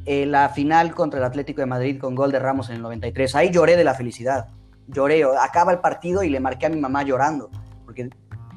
[0.07, 3.35] eh, la final contra el Atlético de Madrid con gol de Ramos en el 93.
[3.35, 4.47] Ahí lloré de la felicidad
[4.87, 7.49] lloré, acaba el partido y le marqué a mi mamá llorando,
[7.85, 8.09] porque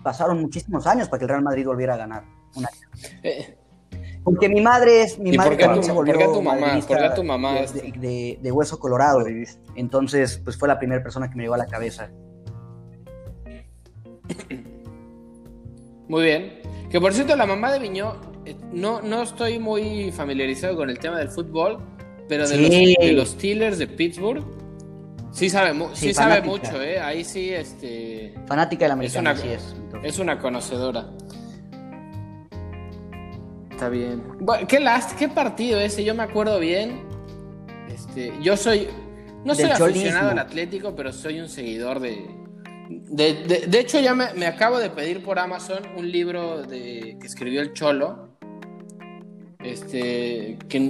[0.03, 2.25] pasaron muchísimos años para que el Real Madrid volviera a ganar.
[3.23, 3.57] Eh,
[4.25, 6.79] porque mi madre es mi madre también se volvió tu mamá,
[7.15, 9.25] tu mamá de, de, hueso colorado.
[9.75, 12.11] Entonces, pues fue la primera persona que me llegó a la cabeza.
[16.09, 16.61] Muy bien.
[16.91, 18.17] Que por cierto, la mamá de Viñó,
[18.73, 21.79] no, no estoy muy familiarizado con el tema del fútbol,
[22.29, 24.45] pero de, los, de los Steelers de Pittsburgh,
[25.33, 26.99] Sí sabe, sí, sabe mucho, ¿eh?
[26.99, 28.35] Ahí sí, este...
[28.49, 29.77] Fanática del americano, es una, es.
[30.03, 31.09] Es una conocedora.
[33.71, 34.23] Está bien.
[34.41, 37.03] Bueno, qué last, qué partido ese, yo me acuerdo bien.
[37.89, 38.89] Este, yo soy...
[39.45, 42.29] No soy aficionado al Atlético, pero soy un seguidor de...
[42.89, 47.27] De, de, hecho, ya me, me, acabo de pedir por Amazon un libro de, que
[47.27, 48.30] escribió el Cholo.
[49.63, 50.81] Este, que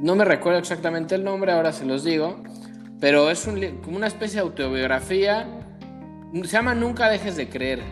[0.00, 2.42] no me recuerdo exactamente el nombre, ahora se los digo,
[3.00, 3.48] pero es
[3.84, 5.46] como una especie de autobiografía.
[6.34, 7.82] Se llama Nunca dejes de creer.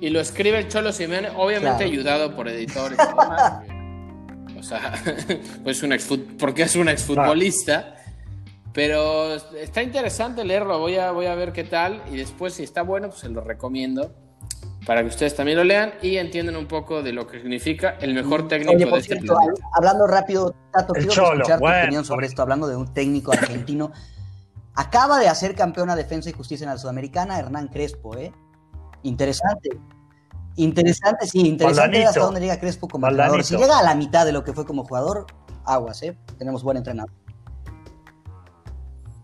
[0.00, 2.98] Y lo escribe el Cholo Simeone, obviamente ayudado por editores.
[4.58, 4.94] o sea,
[5.64, 5.96] pues un
[6.38, 7.94] porque es un exfutbolista.
[8.72, 12.02] Pero está interesante leerlo, voy a, voy a ver qué tal.
[12.12, 14.14] Y después, si está bueno, pues se lo recomiendo
[14.88, 18.14] para que ustedes también lo lean y entiendan un poco de lo que significa el
[18.14, 19.62] mejor técnico de este planeta.
[19.74, 23.92] Hablando rápido, Tato, quiero escuchar tu opinión sobre esto, hablando de un técnico argentino.
[24.74, 28.32] Acaba de hacer campeona Defensa y Justicia en la Sudamericana, Hernán Crespo, ¿eh?
[29.02, 29.78] Interesante.
[30.56, 33.44] Interesante, sí, interesante hasta dónde llega Crespo como jugador.
[33.44, 35.26] Si llega a la mitad de lo que fue como jugador,
[35.66, 36.16] aguas, ¿eh?
[36.38, 37.12] Tenemos buen entrenador.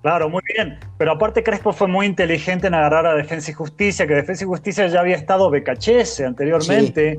[0.04, 0.78] Claro, muy bien.
[0.98, 4.46] Pero aparte Crespo fue muy inteligente en agarrar a Defensa y Justicia, que Defensa y
[4.46, 7.18] Justicia ya había estado Becachese anteriormente.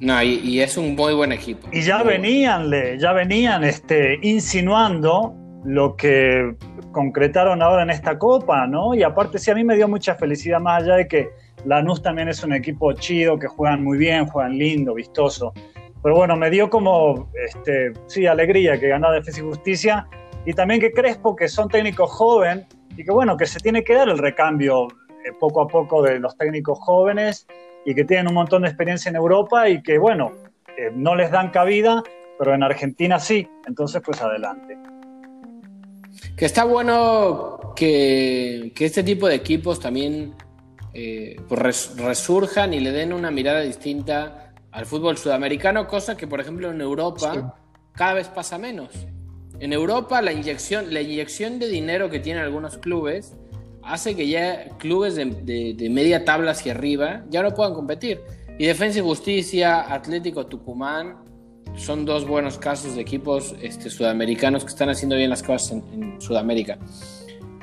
[0.00, 1.68] No, y, es un muy buen equipo.
[1.70, 5.32] Y ya venían, ya venían este, insinuando
[5.64, 6.56] lo que
[6.90, 8.96] concretaron ahora en esta copa, ¿no?
[8.96, 11.28] Y aparte sí, a mí me dio mucha felicidad más allá de que
[11.64, 15.52] Lanús también es un equipo chido, que juegan muy bien, juegan lindo, vistoso.
[16.02, 20.08] Pero bueno, me dio como, este, sí, alegría que ganara Defensa y Justicia
[20.46, 22.66] y también que Crespo, que son técnicos jóvenes
[22.96, 24.88] y que bueno, que se tiene que dar el recambio
[25.24, 27.46] eh, poco a poco de los técnicos jóvenes
[27.84, 30.32] y que tienen un montón de experiencia en Europa y que bueno,
[30.76, 32.02] eh, no les dan cabida,
[32.38, 34.76] pero en Argentina sí, entonces pues adelante.
[36.36, 40.34] Que está bueno que, que este tipo de equipos también
[40.92, 46.40] eh, pues resurjan y le den una mirada distinta al fútbol sudamericano, cosa que por
[46.40, 47.56] ejemplo en Europa
[47.94, 48.90] cada vez pasa menos.
[49.64, 53.32] En Europa la inyección, la inyección de dinero que tienen algunos clubes
[53.82, 58.20] hace que ya clubes de, media tabla hacia arriba ya no puedan competir.
[58.58, 61.16] Y Defensa y Justicia, Atlético Tucumán,
[61.76, 66.20] son dos buenos casos de equipos este, sudamericanos que están haciendo bien las cosas en,
[66.20, 66.76] Sudamérica.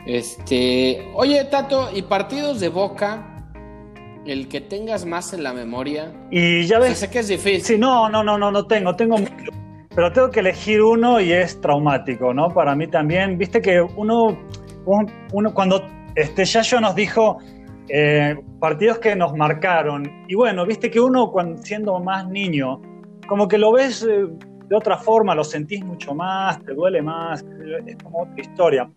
[0.08, 3.48] Este, oye, Tato, ¿y partidos de Boca?
[4.26, 6.12] El que tengas más en la memoria.
[6.32, 6.98] Y ya ves.
[6.98, 7.62] sé que es difícil.
[7.62, 8.96] Sí, no, no, no, no, no tengo.
[8.96, 9.18] Tengo
[9.96, 12.50] pero tengo que elegir uno y es traumático, ¿no?
[12.50, 14.38] Para mí también, viste que uno,
[15.54, 15.86] cuando
[16.16, 17.40] este, Yayo nos dijo
[17.90, 22.82] eh, partidos que nos marcaron, y bueno, viste que uno cuando, siendo más niño,
[23.28, 24.28] como que lo ves eh,
[24.68, 27.46] de otra forma, lo sentís mucho más, te duele más,
[27.86, 28.90] es como otra historia.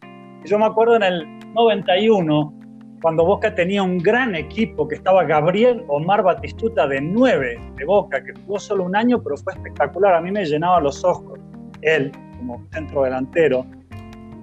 [0.45, 2.64] Yo me acuerdo en el 91,
[3.05, 8.25] cuando Boca tenía un gran equipo, que estaba Gabriel Omar Batistuta de 9 de Boca,
[8.25, 10.15] que jugó solo un año, pero fue espectacular.
[10.15, 11.39] A mí me llenaba los ojos,
[11.83, 13.67] él como centro delantero.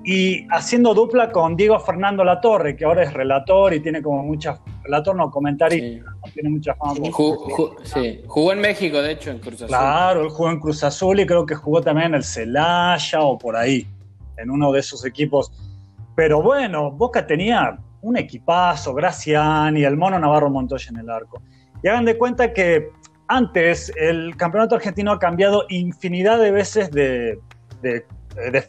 [0.03, 4.59] Y haciendo dupla con Diego Fernando Latorre, que ahora es relator y tiene como muchas.
[4.83, 6.93] Relator no, comentarista, tiene mucha fama.
[7.83, 9.67] Sí, jugó, en México, de hecho, en Cruz Azul.
[9.69, 13.39] Claro, él jugó en Cruz Azul y creo que jugó también en el Celaya o
[13.39, 13.87] por ahí,
[14.37, 15.51] en uno de esos equipos.
[16.15, 21.41] Pero bueno, Boca tenía un equipazo, Graciani, el Mono Navarro Montoya en el arco.
[21.83, 22.89] Y hagan de cuenta que
[23.27, 27.39] antes el campeonato argentino ha cambiado infinidad de veces de,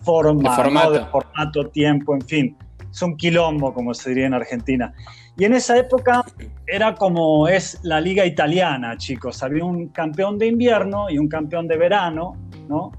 [0.03, 0.93] forma, de formato.
[0.93, 2.57] de formato, tiempo, en fin.
[2.91, 4.93] Es un quilombo, como se diría en Argentina.
[5.37, 6.22] Y en esa época
[6.66, 9.43] era como es la liga italiana, chicos.
[9.43, 12.37] Había un campeón de invierno y un campeón de verano,
[12.68, 12.93] ¿no?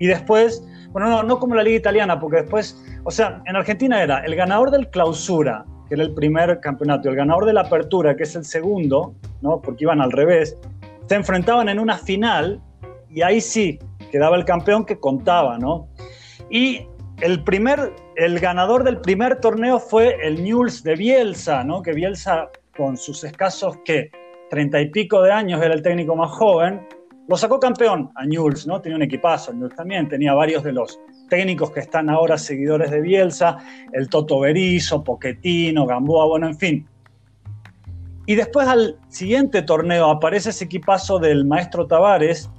[0.00, 4.02] Y después, bueno, no, no como la liga italiana, porque después o sea, en Argentina
[4.02, 7.62] era el ganador del clausura, que era el primer campeonato, y el ganador de la
[7.62, 9.60] apertura, que es el segundo, ¿no?
[9.60, 10.56] porque iban al revés,
[11.06, 12.60] se enfrentaban en una final
[13.08, 13.78] y ahí sí
[14.12, 15.88] quedaba el campeón que contaba, ¿no?
[16.50, 16.86] Y
[17.20, 21.82] el primer, el ganador del primer torneo fue el Newell's de Bielsa, ¿no?
[21.82, 24.10] Que Bielsa, con sus escasos, que
[24.50, 26.86] treinta y pico de años, era el técnico más joven,
[27.30, 28.80] lo sacó campeón a Newell's, ¿no?
[28.80, 33.00] Tenía un equipazo, Newell's también, tenía varios de los técnicos que están ahora seguidores de
[33.00, 33.56] Bielsa,
[33.92, 36.88] el Toto Berizo, Poquetino, Gamboa, bueno, en fin.
[38.26, 42.50] Y después al siguiente torneo aparece ese equipazo del maestro Tavares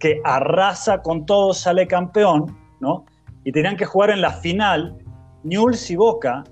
[0.00, 3.06] que arrasa con todo, sale campeón, ¿no?
[3.44, 4.98] Y tenían que jugar en la final
[5.44, 6.42] Newell's y Boca.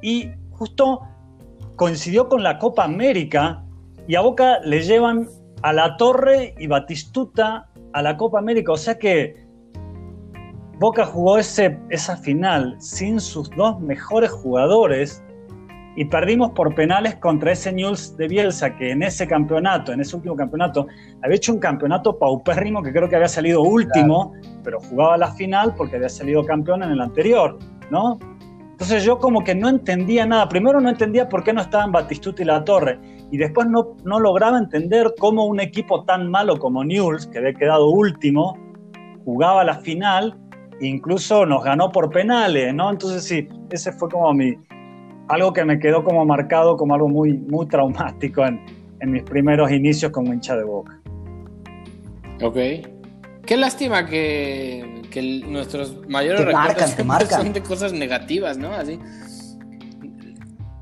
[0.00, 1.00] Y justo
[1.74, 3.64] coincidió con la Copa América
[4.06, 5.26] y a Boca le llevan
[5.64, 8.72] a la Torre y Batistuta a la Copa América.
[8.72, 9.46] O sea que
[10.78, 15.24] Boca jugó ese, esa final sin sus dos mejores jugadores
[15.96, 20.16] y perdimos por penales contra ese News de Bielsa que en ese campeonato, en ese
[20.16, 20.86] último campeonato,
[21.22, 25.74] había hecho un campeonato paupérrimo que creo que había salido último, pero jugaba la final
[25.74, 27.58] porque había salido campeón en el anterior,
[27.90, 28.18] ¿no?
[28.72, 30.46] Entonces yo como que no entendía nada.
[30.46, 33.13] Primero no entendía por qué no estaban Batistuta y La Torre.
[33.30, 37.54] Y después no, no lograba entender cómo un equipo tan malo como Newell's, que había
[37.54, 38.56] quedado último,
[39.24, 40.38] jugaba la final,
[40.80, 42.90] incluso nos ganó por penales, ¿no?
[42.90, 44.54] Entonces sí, ese fue como mi,
[45.28, 48.60] algo que me quedó como marcado como algo muy, muy traumático en,
[49.00, 51.00] en mis primeros inicios como hincha de boca.
[52.42, 52.56] Ok.
[53.46, 58.72] Qué lástima que, que nuestros mayores recuerdos son de cosas negativas, ¿no?
[58.72, 58.98] Así.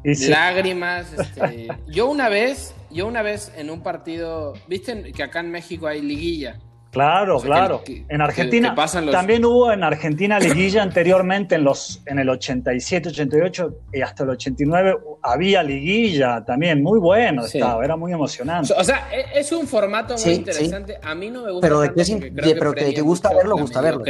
[0.04, 1.12] Lágrimas.
[1.12, 1.68] Este...
[1.88, 6.00] yo una vez, yo una vez en un partido, viste que acá en México hay
[6.02, 6.58] liguilla.
[6.92, 7.82] Claro, claro.
[7.86, 8.74] en Argentina
[9.10, 14.30] también hubo en Argentina liguilla anteriormente en los en el 87, 88 y hasta el
[14.30, 18.74] 89 había liguilla también, muy bueno estaba, era muy emocionante.
[18.76, 20.98] O sea, e, es un formato muy interesante.
[21.02, 24.04] A mí no me gusta Pero de qué pero que gusta verlo, gusta verlo.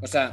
[0.00, 0.30] O sea,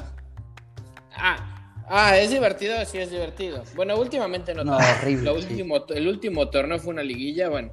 [1.89, 3.63] ah, es divertido, sí es divertido.
[3.75, 7.69] Bueno, últimamente no, no horrible, último, el último torneo fue una liguilla, bueno.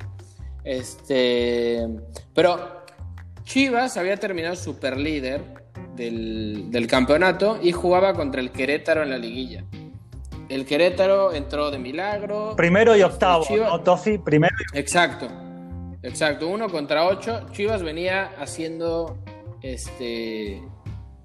[0.64, 1.86] Este,
[2.34, 2.84] pero
[3.44, 5.40] Chivas había terminado super líder
[5.94, 9.64] del, campeonato y jugaba contra el Querétaro en la liguilla.
[10.48, 12.54] El Querétaro entró de milagro.
[12.56, 13.44] Primero y octavo,
[13.84, 14.18] Tofi?
[14.18, 15.28] Primero Exacto,
[16.02, 16.48] exacto.
[16.48, 17.46] Uno contra ocho.
[17.52, 19.18] Chivas venía haciendo
[19.62, 20.62] este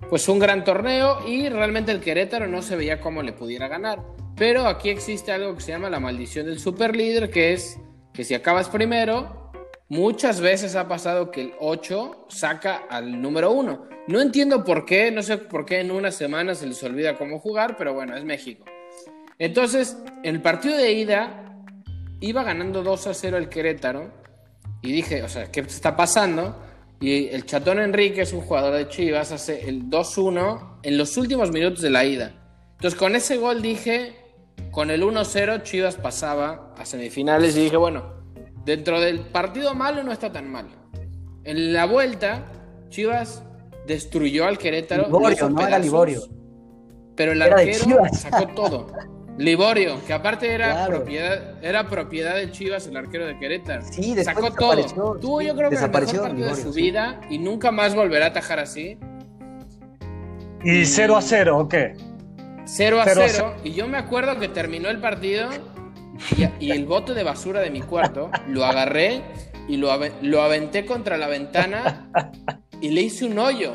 [0.10, 4.04] pues un gran torneo y realmente el Querétaro no se veía cómo le pudiera ganar.
[4.36, 7.80] Pero aquí existe algo que se llama la maldición del superlíder, que es
[8.14, 9.42] que si acabas primero,
[9.92, 13.90] Muchas veces ha pasado que el 8 saca al número 1.
[14.08, 17.40] No entiendo por qué, no sé por qué en una semana se les olvida cómo
[17.40, 18.64] jugar, pero bueno, es México.
[19.38, 21.62] Entonces, en el partido de ida,
[22.22, 24.14] iba ganando 2 a 0 el Querétaro.
[24.82, 26.58] Y dije, o sea, ¿qué está pasando?
[27.02, 31.52] Y el Chatón Enrique es un jugador de Chivas, hace el 2-1 en los últimos
[31.52, 32.32] minutos de la ida.
[32.74, 34.16] Entonces, con ese gol dije,
[34.72, 38.22] con el 1-0 Chivas pasaba a semifinales y dije, bueno,
[38.66, 40.68] Dentro del partido malo no está tan mal.
[41.44, 42.46] En la vuelta,
[42.90, 43.44] Chivas
[43.88, 45.06] destruyó al Querétaro.
[45.06, 46.22] Liborio, no era Liborio.
[47.16, 48.88] Pero el arquero sacó todo.
[49.38, 53.82] Liborio, que aparte era propiedad, era propiedad de Chivas, el arquero de Querétaro.
[53.90, 55.20] Sí, sacó todo.
[55.20, 58.30] Tuvo yo creo que el mejor partido de su vida y nunca más volverá a
[58.30, 58.98] atajar así.
[60.64, 61.96] ¿Y 0 a 0 o qué?
[62.66, 63.56] 0 a 0.
[63.64, 65.50] Y yo me acuerdo que terminó el partido
[66.60, 69.22] y, el bote de basura de mi cuarto lo agarré
[69.68, 72.12] y lo, lo aventé contra la ventana
[72.82, 73.74] y le hice un hoyo.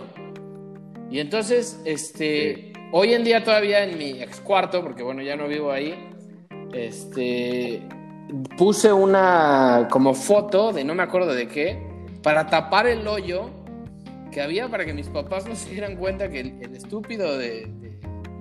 [1.10, 5.48] Y entonces, este, hoy en día todavía en mi ex cuarto, porque bueno, ya no
[5.48, 5.94] vivo ahí,
[6.72, 7.82] este,
[8.56, 11.82] puse una como foto de no me acuerdo de qué,
[12.22, 13.50] para tapar el hoyo
[14.30, 17.72] que había para que mis papás no se dieran cuenta que el, estúpido de,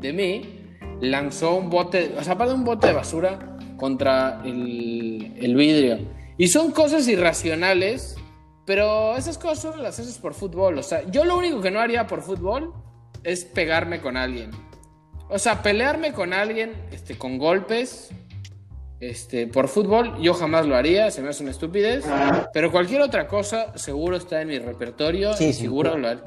[0.02, 0.60] de, mí
[1.00, 6.00] lanzó un bote, o sea, de un bote de basura, contra el, vidrio.
[6.38, 8.18] Y son cosas irracionales,
[8.66, 10.78] pero esas cosas solo las haces por fútbol.
[10.78, 12.74] O sea, yo lo único que no haría por fútbol
[13.26, 14.52] es pegarme con alguien.
[15.30, 18.12] O sea, pelearme con alguien este, con golpes
[19.00, 22.06] este, por fútbol, yo jamás lo haría, se me hace una estupidez.
[22.54, 26.24] Pero cualquier otra cosa seguro está en mi repertorio y seguro lo haría.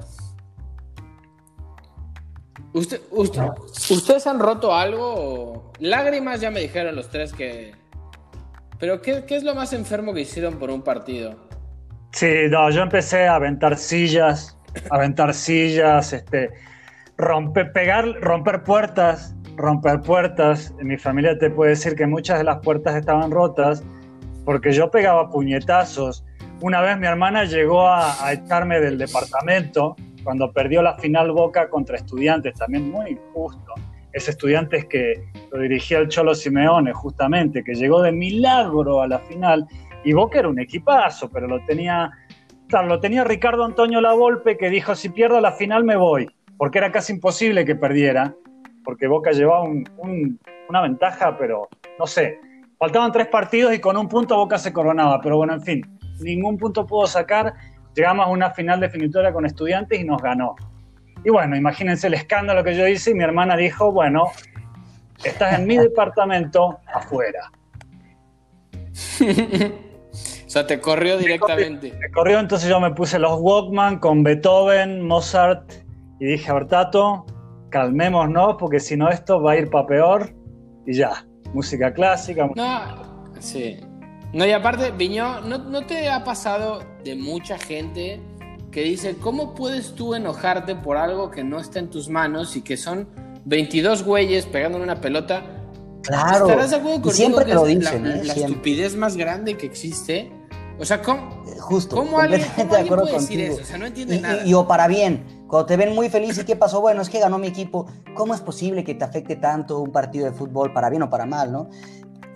[2.73, 5.73] Usted, ¿Ustedes han roto algo?
[5.79, 7.73] Lágrimas ya me dijeron los tres que...
[8.79, 11.35] Pero ¿qué, es lo más enfermo que hicieron por un partido?
[12.13, 14.57] Sí, no, yo empecé a aventar sillas,
[14.91, 16.51] aventar sillas, este,
[17.19, 20.73] romper, pegar, romper puertas, romper puertas.
[20.81, 23.85] Mi familia te puedo decir que muchas de las puertas estaban rotas
[24.45, 26.25] porque yo pegaba puñetazos.
[26.61, 31.69] Una vez mi hermana llegó a, a echarme del departamento cuando perdió la final Boca
[31.69, 33.75] contra Estudiantes, también muy injusto.
[34.13, 39.19] Ese Estudiantes que lo dirigía el Cholo Simeone, justamente, que llegó de milagro a la
[39.21, 39.67] final.
[40.05, 42.11] Y Boca era un equipazo, pero lo tenía,
[42.71, 46.29] lo tenía Ricardo Antonio Lavolpe, que dijo: si pierdo la final me voy,
[46.59, 48.35] porque era casi imposible que perdiera,
[48.85, 52.39] porque Boca llevaba una ventaja, pero no sé.
[52.79, 56.59] Faltaban tres partidos y con un punto Boca se coronaba, pero bueno, en fin, ningún
[56.59, 57.55] punto pudo sacar
[57.99, 60.55] llegamos a una final definitoria con estudiantes y nos ganó.
[61.25, 64.29] Y bueno, imagínense el escándalo que yo hice y mi hermana dijo, bueno,
[65.25, 67.51] estás en mi departamento afuera.
[69.21, 71.93] o sea, te corrió directamente.
[71.99, 75.69] Me corrió, entonces yo me puse los Walkman con Beethoven, Mozart
[76.21, 77.27] y dije, Bertato,
[77.71, 80.35] calmémonos porque si no esto va a ir para peor
[80.87, 82.51] y ya, música clásica.
[82.55, 82.81] No,
[83.41, 83.79] sí.
[84.33, 88.21] No, y aparte, Viñó, ¿no, te ha pasado de mucha gente
[88.71, 92.63] que dice, ¿cómo puedes tú enojarte por algo que no está en tus manos y
[92.63, 93.09] que son
[93.47, 95.43] 22 güeyes pegándole una pelota?
[96.03, 96.47] Claro.
[96.47, 98.25] ¿Estarás de acuerdo conmigo siempre que lo es dicen, la, ¿eh?
[98.25, 100.31] la estupidez más grande que existe?
[100.79, 103.63] O sea, ¿cómo, Justo, ¿cómo alguien, cómo alguien puede decir eso?
[103.63, 104.47] O sea, no entiende y, nada.
[104.47, 107.19] Y, o para bien, Cuando te ven muy feliz y qué pasó, bueno, es que
[107.19, 107.87] ganó mi equipo.
[108.15, 111.25] ¿Cómo es posible que te afecte tanto un partido de fútbol, para bien o para
[111.25, 111.71] mal, no?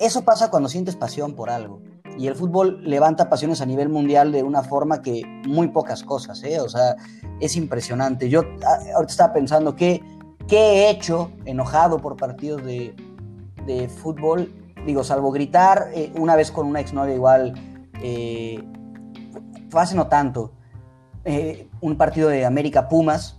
[0.00, 1.82] Eso pasa cuando sientes pasión por algo.
[2.18, 6.42] Y el fútbol levanta pasiones a nivel mundial de una forma que muy pocas cosas,
[6.42, 6.58] ¿eh?
[6.60, 6.96] O sea,
[7.38, 8.30] es impresionante.
[8.30, 10.02] Yo ah, ahorita estaba pensando que
[10.48, 12.96] qué he hecho enojado por partidos de,
[13.66, 14.50] de fútbol,
[14.86, 17.52] digo, salvo gritar eh, una vez con una exnovia igual,
[18.02, 18.62] eh,
[19.74, 20.52] hace no tanto,
[21.24, 23.38] eh, un partido de América Pumas,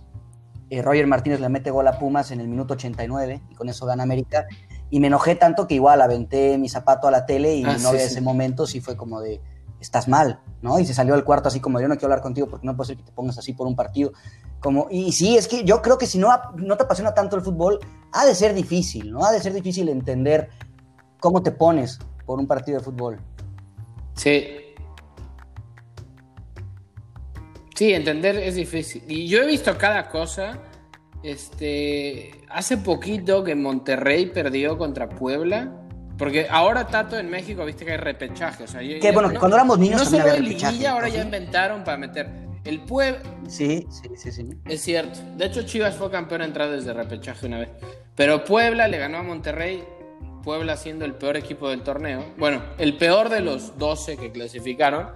[0.70, 3.86] eh, Roger Martínez le mete gol a Pumas en el minuto 89 y con eso
[3.86, 4.46] gana América,
[4.90, 7.82] y me enojé tanto que igual aventé mi zapato a la tele y Ah, mi
[7.82, 8.20] novia sí, ese sí.
[8.20, 9.40] momento sí fue como de,
[9.80, 10.78] estás mal, ¿no?
[10.78, 12.88] Y se salió del cuarto así como, yo no quiero hablar contigo porque no puede
[12.88, 14.12] ser que te pongas así por un partido.
[14.60, 17.42] Como, y sí, es que yo creo que si no, no te apasiona tanto el
[17.42, 17.78] fútbol,
[18.12, 19.24] ha de ser difícil, ¿no?
[19.24, 20.48] Ha de ser difícil entender
[21.20, 23.20] cómo te pones por un partido de fútbol.
[24.14, 24.46] Sí.
[27.74, 29.02] Sí, entender es difícil.
[29.08, 30.58] Y yo he visto cada cosa.
[31.22, 35.72] Este, hace poquito que Monterrey perdió contra Puebla.
[36.16, 38.64] Porque ahora Tato en México, viste que hay repechaje.
[38.64, 41.14] O sea, Que bueno, que cuando éramos niños no solo había liguilla, ahora ¿no?
[41.14, 42.28] ya inventaron para meter.
[42.64, 44.48] El Puebla, Sí, sí, sí, sí.
[44.66, 45.18] es cierto.
[45.36, 47.68] De hecho, Chivas fue campeón a entrar desde repechaje una vez.
[48.14, 49.82] Pero Puebla le ganó a Monterrey.
[50.44, 52.24] Puebla siendo el peor equipo del torneo.
[52.38, 55.08] Bueno, el peor de los 12 que clasificaron.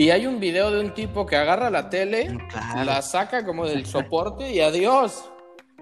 [0.00, 2.84] Y hay un video de un tipo que agarra la tele, Claro.
[2.84, 5.24] la saca como del soporte y adiós.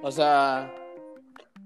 [0.03, 0.73] O sea,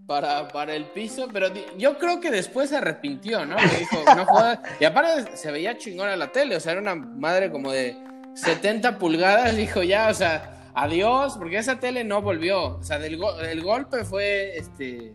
[0.07, 1.29] para, para el piso.
[1.33, 1.49] Pero
[1.79, 3.57] yo creo que después se arrepintió, ¿no?
[3.57, 4.59] Que dijo, no jodas.
[4.81, 6.57] Y aparte se veía chingona la tele.
[6.57, 7.97] O sea, era una madre como de
[8.35, 9.57] 70 pulgadas.
[9.57, 11.37] Dijo ya, o sea, adiós.
[11.39, 12.77] Porque esa tele no volvió.
[12.77, 15.15] O sea, del go- el golpe fue este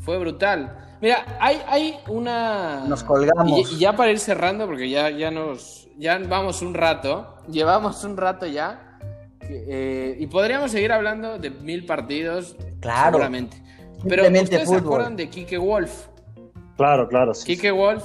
[0.00, 0.76] fue brutal.
[1.00, 2.84] Mira, hay, hay una.
[2.86, 3.70] Nos colgamos.
[3.72, 5.88] Y, y ya para ir cerrando, porque ya, ya nos.
[6.00, 7.36] Ya vamos un rato.
[7.48, 8.98] Llevamos un rato ya.
[9.40, 12.56] que, eh, y podríamos seguir hablando de mil partidos.
[12.80, 13.10] Claro.
[13.18, 13.62] Seguramente.
[14.08, 14.92] Pero Simplemente ustedes se fútbol.
[14.94, 16.06] acuerdan de Kike Wolf.
[16.78, 17.34] Claro, claro.
[17.34, 17.44] sí.
[17.54, 18.02] Kike Wolf,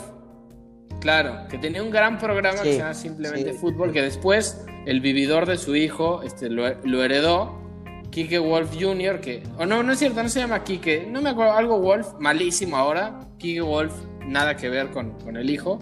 [0.99, 3.59] claro, que tenía un gran programa que Sí, se llama Simplemente sí.
[3.59, 7.63] Fútbol, que después el vividor de su hijo este, lo, lo heredó.
[8.11, 9.43] Kike Wolf Jr., que.
[9.57, 11.07] O no, no es cierto, no se llama Kike.
[11.09, 13.21] No me acuerdo, algo Wolf, malísimo ahora.
[13.37, 13.93] Kike Wolf,
[14.25, 15.79] nada que ver con, con el hijo.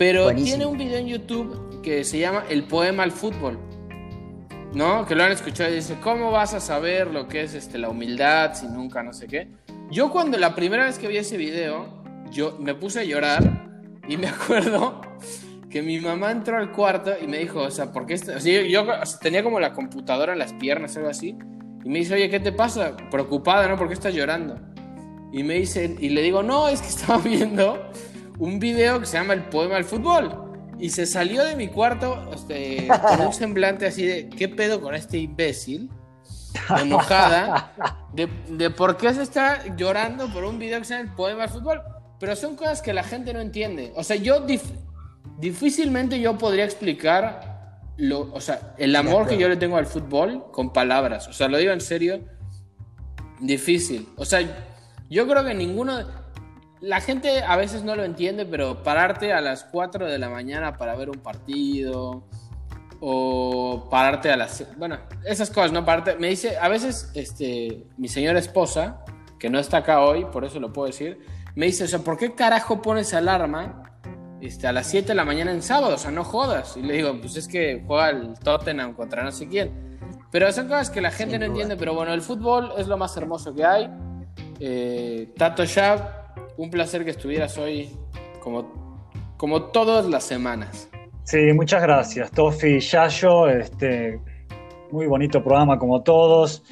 [0.00, 0.56] Pero Buenísimo.
[0.56, 3.58] tiene un video en YouTube que se llama El Poema al Fútbol.
[4.72, 5.04] ¿No?
[5.04, 7.90] Que lo han escuchado y dice, ¿cómo vas a saber lo que es este, la
[7.90, 9.48] humildad si nunca no sé qué?
[9.90, 13.68] Yo cuando la primera vez que vi ese video, yo me puse a llorar
[14.08, 15.02] y me acuerdo
[15.68, 18.14] que mi mamá entró al cuarto y me dijo, o sea, ¿por qué?
[18.14, 21.10] está-?" o sea, yo, yo, o sea, tenía como la computadora en las piernas, algo
[21.10, 21.36] así,
[21.84, 22.96] y me dice, oye, ¿qué te pasa?
[23.10, 23.76] Preocupada, ¿no?
[23.76, 24.58] ¿Por qué estás llorando?
[25.30, 27.90] Y me dice, y le digo, no, es que estaba viendo
[28.40, 30.50] un video que se llama El Poema del Fútbol.
[30.78, 34.94] Y se salió de mi cuarto este, con un semblante así de, ¿qué pedo con
[34.94, 35.90] este imbécil?
[36.80, 37.74] Enojada
[38.14, 41.42] de, de por qué se está llorando por un video que se llama El Poema
[41.42, 41.82] del Fútbol.
[42.18, 43.92] Pero son cosas que la gente no entiende.
[43.94, 44.74] O sea, yo dif-
[45.38, 50.50] difícilmente yo podría explicar lo, o sea, el amor que yo le tengo al fútbol
[50.50, 51.28] con palabras.
[51.28, 52.24] O sea, lo digo en serio,
[53.38, 54.08] difícil.
[54.16, 54.40] O sea,
[55.10, 56.19] yo creo que ninguno...
[56.80, 60.76] La gente a veces no lo entiende, pero pararte a las 4 de la mañana
[60.76, 62.24] para ver un partido
[63.00, 64.64] o pararte a las...
[64.78, 65.84] Bueno, esas cosas, ¿no?
[65.84, 69.04] Pararte, me dice, a veces, este, mi señora esposa,
[69.38, 71.18] que no está acá hoy, por eso lo puedo decir,
[71.54, 73.82] me dice, o sea, ¿por qué carajo pones alarma
[74.40, 75.94] este, a las 7 de la mañana en sábado?
[75.94, 76.76] O sea, no jodas.
[76.76, 79.98] Y le digo, pues es que juega el Tottenham contra no sé quién.
[80.30, 81.52] Pero son cosas que la gente Sin no duda.
[81.52, 83.90] entiende, pero bueno, el fútbol es lo más hermoso que hay.
[84.60, 86.19] Eh, Tato Shab,
[86.60, 87.88] un placer que estuvieras hoy
[88.38, 89.02] como,
[89.38, 90.90] como todas las semanas.
[91.24, 93.48] Sí, muchas gracias, Tofi y Yayo.
[93.48, 94.20] Este,
[94.92, 96.62] muy bonito programa como todos.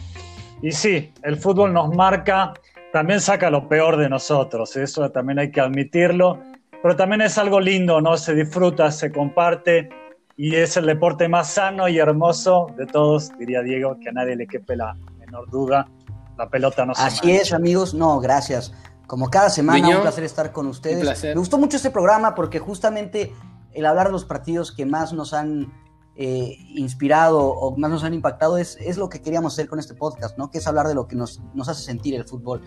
[0.60, 2.52] Y sí, el fútbol nos marca,
[2.92, 6.38] también saca lo peor de nosotros, eso también hay que admitirlo.
[6.82, 8.16] Pero también es algo lindo, ¿no?
[8.18, 9.88] Se disfruta, se comparte
[10.36, 14.36] y es el deporte más sano y hermoso de todos, diría Diego, que a nadie
[14.36, 15.88] le quepe la menor duda.
[16.36, 17.42] La pelota no se Así mancha.
[17.42, 17.94] es, amigos.
[17.94, 18.72] No, gracias.
[19.08, 20.98] Como cada semana, un placer estar con ustedes.
[21.34, 23.34] Me gustó mucho este programa porque justamente
[23.72, 25.72] el hablar de los partidos que más nos han
[26.14, 29.94] eh, inspirado o más nos han impactado es, es lo que queríamos hacer con este
[29.94, 30.50] podcast, ¿no?
[30.50, 32.60] Que es hablar de lo que nos, nos hace sentir el fútbol.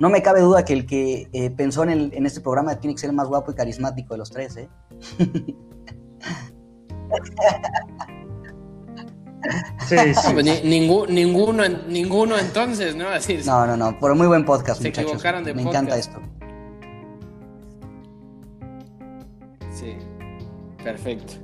[0.00, 2.94] No me cabe duda que el que eh, pensó en, el- en este programa tiene
[2.94, 4.68] que ser el más guapo y carismático de los tres, ¿eh?
[9.88, 10.32] Sí, sí.
[10.32, 13.08] Pues ni- ningú- ninguno, ninguno entonces, ¿no?
[13.08, 13.46] Así es.
[13.46, 15.10] No, no, no, por muy buen podcast, Se muchachos.
[15.10, 15.84] equivocaron de Me podcast.
[15.84, 16.20] encanta esto.
[19.72, 19.96] Sí,
[20.82, 21.34] perfecto.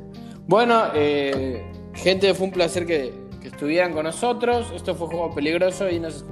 [0.47, 4.73] Bueno, eh, gente, fue un placer que, que estuvieran con nosotros.
[4.75, 6.25] Esto fue Juego Peligroso y nos